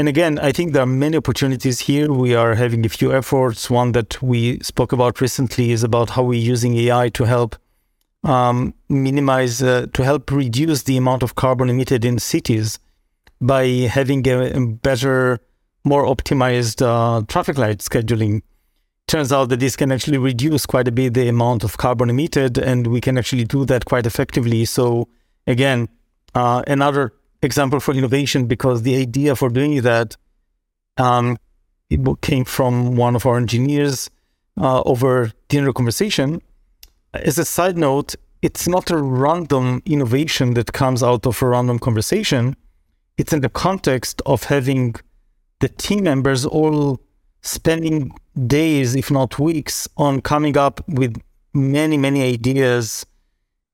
[0.00, 2.10] and again, I think there are many opportunities here.
[2.10, 3.68] We are having a few efforts.
[3.68, 7.54] One that we spoke about recently is about how we're using AI to help
[8.24, 12.78] um, minimize, uh, to help reduce the amount of carbon emitted in cities
[13.42, 15.38] by having a, better,
[15.84, 18.40] more optimized uh, traffic light scheduling.
[19.06, 22.56] Turns out that this can actually reduce quite a bit the amount of carbon emitted,
[22.56, 24.64] and we can actually do that quite effectively.
[24.64, 25.08] So,
[25.46, 25.90] again,
[26.34, 27.12] uh, another
[27.42, 30.16] example for innovation because the idea for doing that
[30.96, 31.38] um,
[31.88, 34.10] it came from one of our engineers
[34.60, 36.40] uh, over dinner conversation.
[37.14, 41.78] As a side note, it's not a random innovation that comes out of a random
[41.78, 42.56] conversation.
[43.18, 44.94] It's in the context of having
[45.58, 47.00] the team members all
[47.42, 48.12] spending
[48.46, 51.20] days, if not weeks, on coming up with
[51.52, 53.04] many, many ideas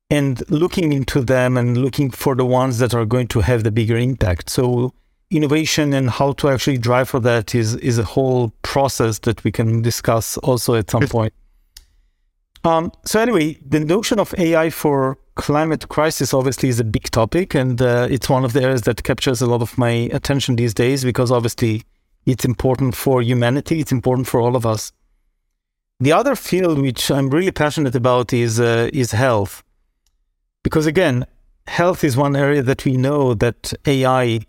[0.09, 3.71] and looking into them and looking for the ones that are going to have the
[3.71, 4.49] bigger impact.
[4.49, 4.93] So
[5.29, 9.51] innovation and how to actually drive for that is is a whole process that we
[9.51, 11.33] can discuss also at some point.
[12.63, 17.53] Um, so anyway, the notion of AI for climate crisis obviously is a big topic,
[17.53, 20.73] and uh, it's one of the areas that captures a lot of my attention these
[20.73, 21.83] days because obviously
[22.25, 23.79] it's important for humanity.
[23.79, 24.91] It's important for all of us.
[25.99, 29.63] The other field which I'm really passionate about is uh, is health.
[30.67, 31.25] Because again,
[31.65, 34.41] health is one area that we know that AI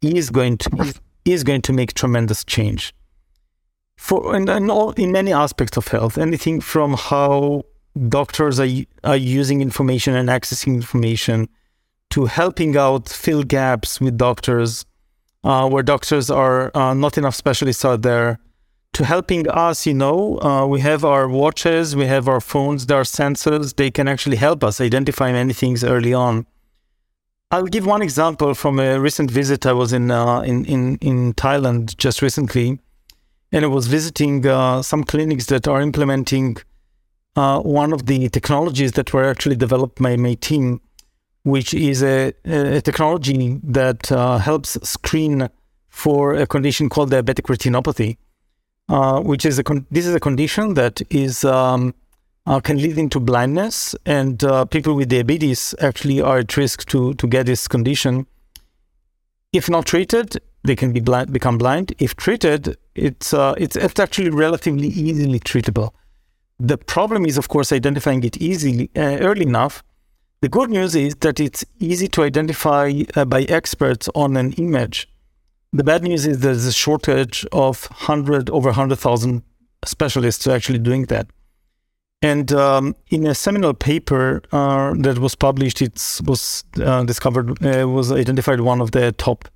[0.00, 0.94] is going to
[1.26, 2.94] is going to make tremendous change
[3.98, 6.16] for in, in, all, in many aspects of health.
[6.16, 7.64] Anything from how
[8.08, 8.70] doctors are
[9.04, 11.50] are using information and accessing information
[12.08, 14.86] to helping out fill gaps with doctors
[15.44, 18.38] uh, where doctors are uh, not enough specialists are there
[18.92, 22.98] to helping us, you know, uh, we have our watches, we have our phones, there
[22.98, 26.46] are sensors, they can actually help us identify many things early on.
[27.50, 29.66] I'll give one example from a recent visit.
[29.66, 32.78] I was in uh, in, in in Thailand just recently,
[33.50, 36.56] and I was visiting uh, some clinics that are implementing
[37.36, 40.80] uh, one of the technologies that were actually developed by my team,
[41.42, 45.50] which is a, a technology that uh, helps screen
[45.90, 48.16] for a condition called diabetic retinopathy
[48.88, 51.94] which is a con- this is a condition that is um,
[52.46, 57.14] uh, can lead into blindness, and uh, people with diabetes actually are at risk to
[57.14, 58.26] to get this condition.
[59.52, 61.92] If not treated, they can be blind, become blind.
[61.98, 65.90] If treated, it's uh, it's it's actually relatively easily treatable.
[66.58, 69.82] The problem is, of course, identifying it easily uh, early enough.
[70.40, 75.08] The good news is that it's easy to identify by experts on an image
[75.72, 79.42] the bad news is there's a shortage of 100 over 100,000
[79.84, 81.26] specialists to actually doing that.
[82.20, 87.88] And um, in a seminal paper uh, that was published, it was uh, discovered, uh,
[87.88, 89.48] was identified one of the top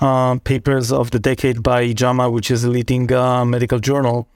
[0.00, 4.28] uh, papers of the decade by JAMA, which is a leading uh, medical journal.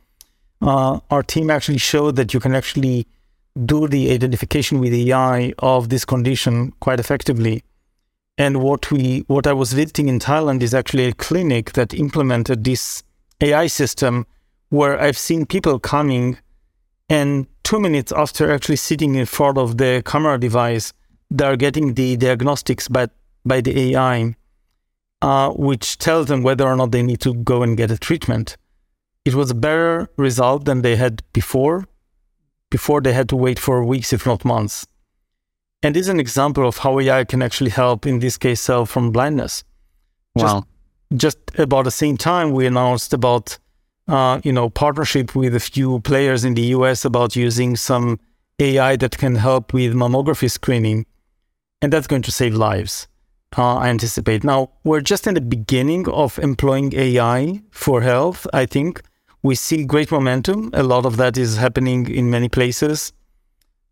[0.61, 3.07] Uh, our team actually showed that you can actually
[3.65, 7.65] do the identification with the AI of this condition quite effectively
[8.39, 12.65] and what we what I was visiting in Thailand is actually a clinic that implemented
[12.65, 13.03] this
[13.41, 14.27] AI system
[14.71, 16.39] where I've seen people coming
[17.09, 20.93] and two minutes after actually sitting in front of the camera device,
[21.31, 23.09] they're getting the diagnostics by
[23.45, 24.35] by the AI.
[25.23, 28.59] uh, which tells them whether or not they need to go and get a treatment.
[29.25, 31.87] It was a better result than they had before.
[32.71, 34.87] Before they had to wait for weeks, if not months.
[35.85, 38.87] And this is an example of how AI can actually help, in this case, sell
[38.87, 39.65] from blindness.
[40.35, 40.65] Wow.
[41.15, 43.59] Just, just about the same time, we announced about,
[44.09, 48.19] uh, you know, partnership with a few players in the US about using some
[48.59, 51.05] AI that can help with mammography screening.
[51.83, 53.07] And that's going to save lives,
[53.59, 54.43] uh, I anticipate.
[54.43, 59.03] Now, we're just in the beginning of employing AI for health, I think.
[59.43, 60.71] We see great momentum.
[60.73, 63.13] A lot of that is happening in many places.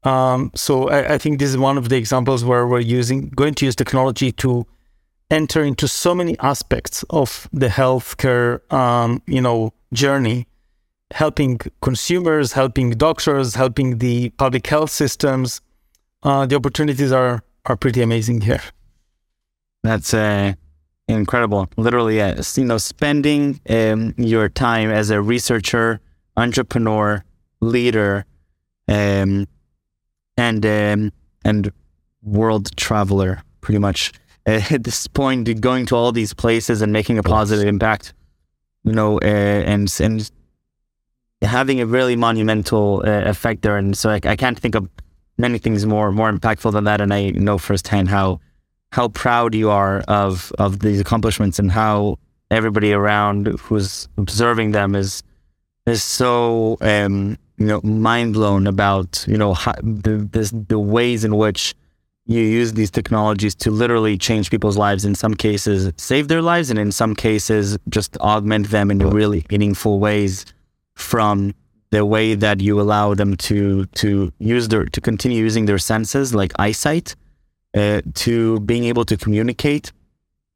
[0.04, 3.54] Um, so I, I, think this is one of the examples where we're using going
[3.54, 4.66] to use technology to
[5.30, 10.48] enter into so many aspects of the healthcare um, you know journey,
[11.12, 15.60] helping consumers, helping doctors, helping the public health systems.
[16.24, 18.62] Uh, the opportunities are are pretty amazing here.
[19.84, 20.54] That's uh,
[21.06, 21.68] incredible.
[21.76, 26.00] Literally, uh, you know, spending um, your time as a researcher,
[26.36, 27.24] entrepreneur,
[27.60, 28.24] leader.
[28.88, 29.46] Um,
[30.42, 31.12] and um,
[31.44, 31.72] and
[32.22, 34.12] world traveler, pretty much.
[34.46, 38.12] Uh, at this point, going to all these places and making a positive impact,
[38.84, 40.30] you know, uh, and and
[41.42, 43.76] having a really monumental uh, effect there.
[43.76, 44.88] And so I, I, can't think of
[45.38, 47.00] many things more more impactful than that.
[47.00, 48.40] And I know firsthand how
[48.90, 52.18] how proud you are of of these accomplishments and how
[52.50, 55.22] everybody around who's observing them is
[55.86, 61.24] is so um, you know mind blown about you know how, the this, the ways
[61.24, 61.74] in which
[62.26, 66.70] you use these technologies to literally change people's lives in some cases save their lives
[66.70, 70.46] and in some cases just augment them in really meaningful ways
[70.94, 71.54] from
[71.90, 76.34] the way that you allow them to to use their to continue using their senses
[76.34, 77.14] like eyesight
[77.74, 79.92] uh, to being able to communicate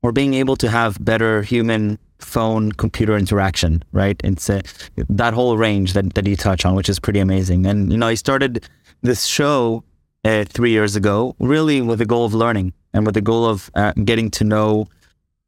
[0.03, 4.21] or being able to have better human phone computer interaction, right?
[4.25, 7.67] It's that whole range that, that you touch on, which is pretty amazing.
[7.67, 8.69] And, you know, I started
[9.03, 9.85] this show
[10.25, 13.71] uh, three years ago, really with the goal of learning and with the goal of
[13.75, 14.87] uh, getting to know,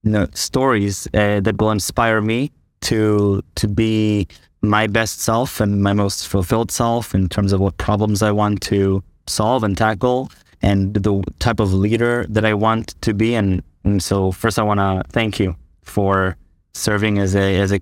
[0.03, 2.53] you know, stories uh, that will inspire me
[2.83, 4.29] to, to be
[4.63, 8.61] my best self and my most fulfilled self in terms of what problems I want
[8.63, 10.31] to solve and tackle
[10.63, 13.35] and the type of leader that I want to be.
[13.35, 16.37] And, and so first I want to thank you for
[16.75, 17.81] serving as a as a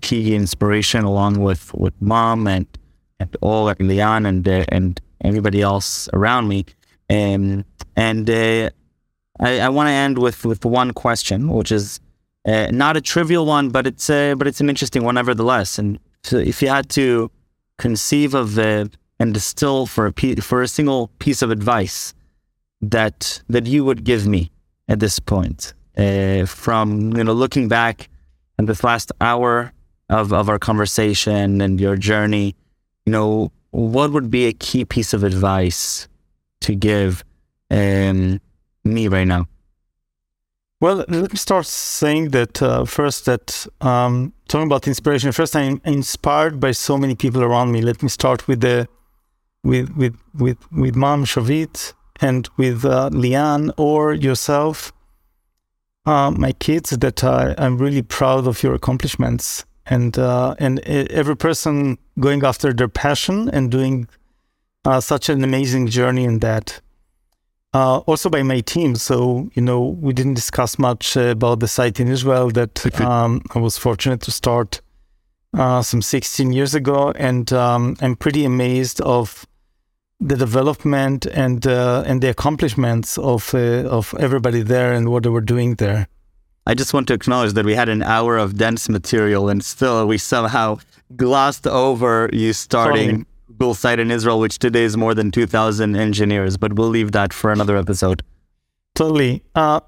[0.00, 2.66] key inspiration along with with mom and
[3.20, 6.64] and all and Leon and uh, and everybody else around me.
[7.08, 7.64] Um,
[7.96, 8.70] and uh,
[9.40, 12.00] I, I want to end with with one question, which is
[12.46, 15.78] uh, not a trivial one, but it's uh, but it's an interesting one nevertheless.
[15.78, 17.30] And so, if you had to
[17.78, 18.86] conceive of uh,
[19.18, 22.14] and distill for a pe- for a single piece of advice
[22.80, 24.50] that that you would give me
[24.88, 28.08] at this point, uh, from you know looking back
[28.62, 29.72] in this last hour
[30.08, 32.54] of, of our conversation and your journey,
[33.04, 36.06] you know, what would be a key piece of advice
[36.60, 37.24] to give
[37.72, 38.40] um,
[38.84, 39.48] me right now?
[40.80, 45.32] Well, let me start saying that uh, first that um, talking about inspiration.
[45.32, 47.82] First, I'm inspired by so many people around me.
[47.82, 48.88] Let me start with the
[49.64, 54.92] with with with with Mom Shavit and with uh, Lian or yourself
[56.06, 61.36] uh, my kids that uh, I'm really proud of your accomplishments and uh, and every
[61.36, 64.08] person going after their passion and doing
[64.84, 66.80] uh, such an amazing journey in that.
[67.74, 68.94] Uh, also by my team.
[68.96, 73.58] So you know we didn't discuss much about the site in Israel that um, I
[73.58, 74.80] was fortunate to start
[75.54, 79.46] uh, some 16 years ago, and um, I'm pretty amazed of
[80.28, 85.28] the development and uh, and the accomplishments of uh, of everybody there and what they
[85.28, 86.06] were doing there.
[86.66, 90.06] I just want to acknowledge that we had an hour of dense material and still
[90.06, 90.78] we somehow
[91.16, 93.26] glossed over you starting.
[93.48, 97.32] Google site in Israel, which today is more than 2,000 engineers, but we'll leave that
[97.32, 98.22] for another episode.
[98.94, 99.44] Totally.
[99.54, 99.80] Uh,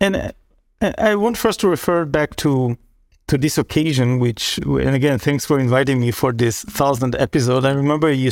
[0.00, 0.32] and
[0.80, 2.78] uh, I want first to refer back to
[3.26, 7.66] to this occasion, which, and again, thanks for inviting me for this thousand episode.
[7.66, 8.30] I remember you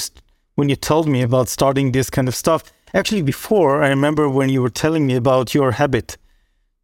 [0.56, 2.64] when you told me about starting this kind of stuff.
[2.92, 6.16] Actually, before, I remember when you were telling me about your habit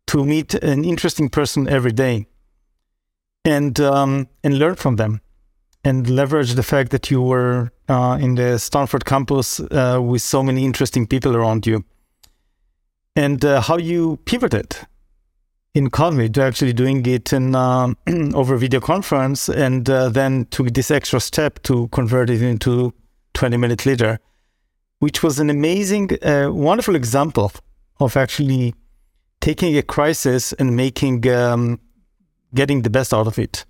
[0.09, 2.27] to meet an interesting person every day
[3.45, 5.21] and um, and learn from them
[5.85, 10.43] and leverage the fact that you were uh, in the Stanford campus uh, with so
[10.43, 11.85] many interesting people around you
[13.17, 14.77] and uh, how you pivoted
[15.75, 17.97] in COVID to actually doing it in um,
[18.35, 22.93] over video conference and uh, then took this extra step to convert it into
[23.43, 24.19] 20 Minute Leaders,
[25.01, 27.51] which was an amazing, uh, wonderful example
[27.99, 28.73] of actually
[29.41, 31.81] taking a crisis and making um,
[32.55, 33.65] getting the best out of it.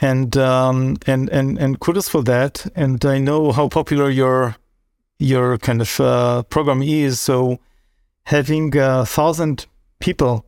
[0.00, 2.70] And um, and and and kudos for that.
[2.76, 4.54] And I know how popular your
[5.18, 7.18] your kind of uh, program is.
[7.18, 7.58] So
[8.26, 9.66] having a thousand
[9.98, 10.46] people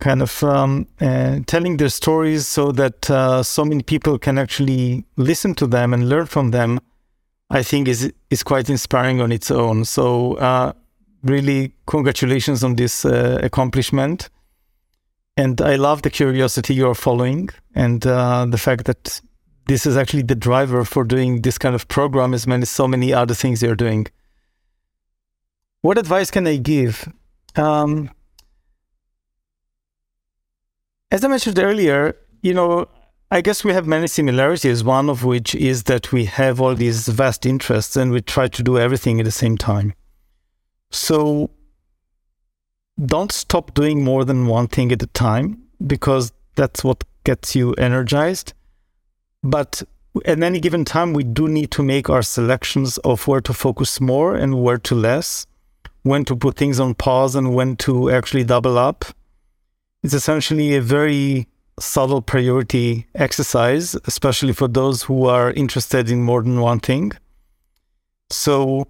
[0.00, 5.04] kind of um, uh, telling their stories so that uh, so many people can actually
[5.18, 6.80] listen to them and learn from them,
[7.50, 9.84] I think is is quite inspiring on its own.
[9.84, 10.72] So uh,
[11.22, 14.30] really, congratulations on this uh, accomplishment.
[15.36, 19.20] And I love the curiosity you're following and uh, the fact that
[19.66, 23.12] this is actually the driver for doing this kind of program as many so many
[23.12, 24.06] other things you're doing.
[25.80, 27.08] What advice can I give?
[27.56, 28.10] Um,
[31.10, 32.88] as I mentioned earlier, you know,
[33.34, 37.08] I guess we have many similarities, one of which is that we have all these
[37.08, 39.92] vast interests and we try to do everything at the same time.
[40.92, 41.50] So
[43.04, 47.72] don't stop doing more than one thing at a time because that's what gets you
[47.72, 48.52] energized.
[49.42, 49.82] But
[50.24, 54.00] at any given time, we do need to make our selections of where to focus
[54.00, 55.44] more and where to less,
[56.04, 59.04] when to put things on pause and when to actually double up.
[60.04, 61.48] It's essentially a very
[61.78, 67.12] subtle priority exercise, especially for those who are interested in more than one thing.
[68.30, 68.86] So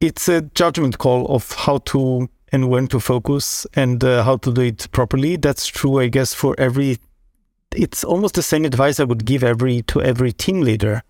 [0.00, 4.52] it's a judgment call of how to and when to focus and uh, how to
[4.52, 5.36] do it properly.
[5.36, 6.98] That's true, I guess, for every.
[7.74, 11.02] It's almost the same advice I would give every to every team leader,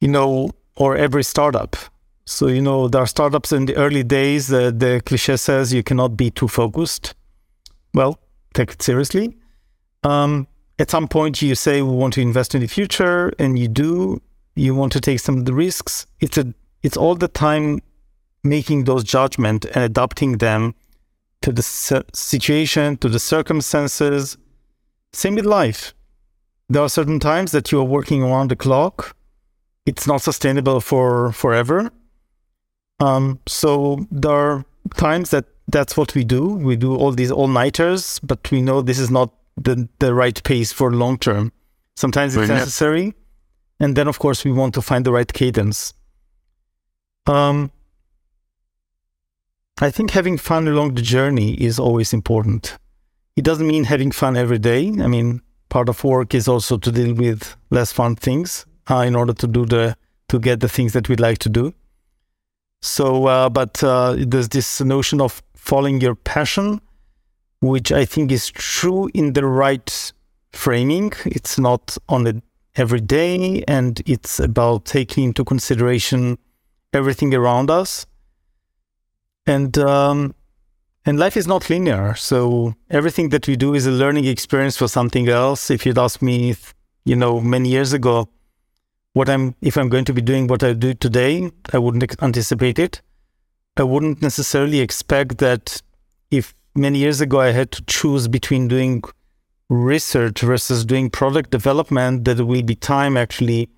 [0.00, 1.76] you know, or every startup.
[2.24, 4.52] So you know, there are startups in the early days.
[4.52, 7.14] Uh, the cliche says you cannot be too focused.
[7.92, 8.20] Well,
[8.54, 9.36] take it seriously.
[10.02, 10.46] Um,
[10.78, 14.20] at some point, you say we want to invest in the future, and you do.
[14.56, 16.06] You want to take some of the risks.
[16.20, 16.54] It's a.
[16.82, 17.80] It's all the time
[18.42, 20.74] making those judgments and adapting them
[21.42, 21.62] to the
[22.14, 24.38] situation, to the circumstances.
[25.12, 25.94] Same with life.
[26.68, 29.16] There are certain times that you are working around the clock.
[29.86, 31.90] It's not sustainable for forever.
[33.00, 34.64] Um, so there are
[34.96, 36.44] times that that's what we do.
[36.46, 40.42] We do all these all nighters, but we know this is not the, the right
[40.42, 41.52] pace for long term.
[41.96, 43.14] Sometimes it's necessary.
[43.78, 45.94] And then, of course, we want to find the right cadence.
[47.26, 47.70] Um,
[49.80, 52.76] I think having fun along the journey is always important.
[53.36, 54.88] It doesn't mean having fun every day.
[54.88, 59.14] I mean, part of work is also to deal with less fun things uh, in
[59.14, 59.96] order to do the
[60.28, 61.72] to get the things that we'd like to do.
[62.82, 66.80] So, uh, but uh, there's this notion of following your passion,
[67.60, 70.12] which I think is true in the right
[70.52, 71.12] framing.
[71.24, 72.42] It's not on it
[72.76, 76.38] every day, and it's about taking into consideration
[76.92, 78.06] everything around us
[79.46, 80.34] and um,
[81.06, 82.14] and life is not linear.
[82.14, 85.70] So everything that we do is a learning experience for something else.
[85.70, 86.74] If you'd asked me, if,
[87.04, 88.28] you know, many years ago,
[89.14, 92.78] what I'm if I'm going to be doing what I do today, I wouldn't anticipate
[92.78, 93.00] it.
[93.76, 95.82] I wouldn't necessarily expect that
[96.30, 99.02] if many years ago I had to choose between doing
[99.68, 103.68] research versus doing product development, that will be time actually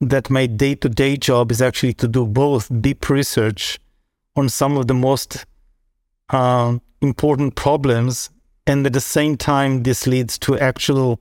[0.00, 3.78] that my day to day job is actually to do both deep research
[4.36, 5.44] on some of the most
[6.30, 8.30] uh, important problems.
[8.66, 11.20] And at the same time, this leads to actual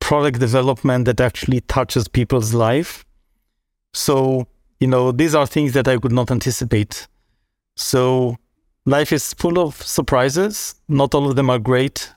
[0.00, 3.04] product development that actually touches people's life.
[3.94, 4.48] So,
[4.80, 7.06] you know, these are things that I could not anticipate.
[7.76, 8.36] So,
[8.84, 10.74] life is full of surprises.
[10.88, 12.12] Not all of them are great,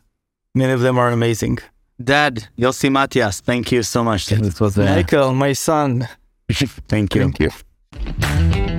[0.53, 1.59] many of them are amazing.
[2.03, 4.27] Dad, Yossi Matias, thank you so much.
[4.27, 4.83] This was uh...
[4.83, 6.07] Michael, my son.
[6.51, 7.21] thank you.
[7.21, 8.74] Thank you.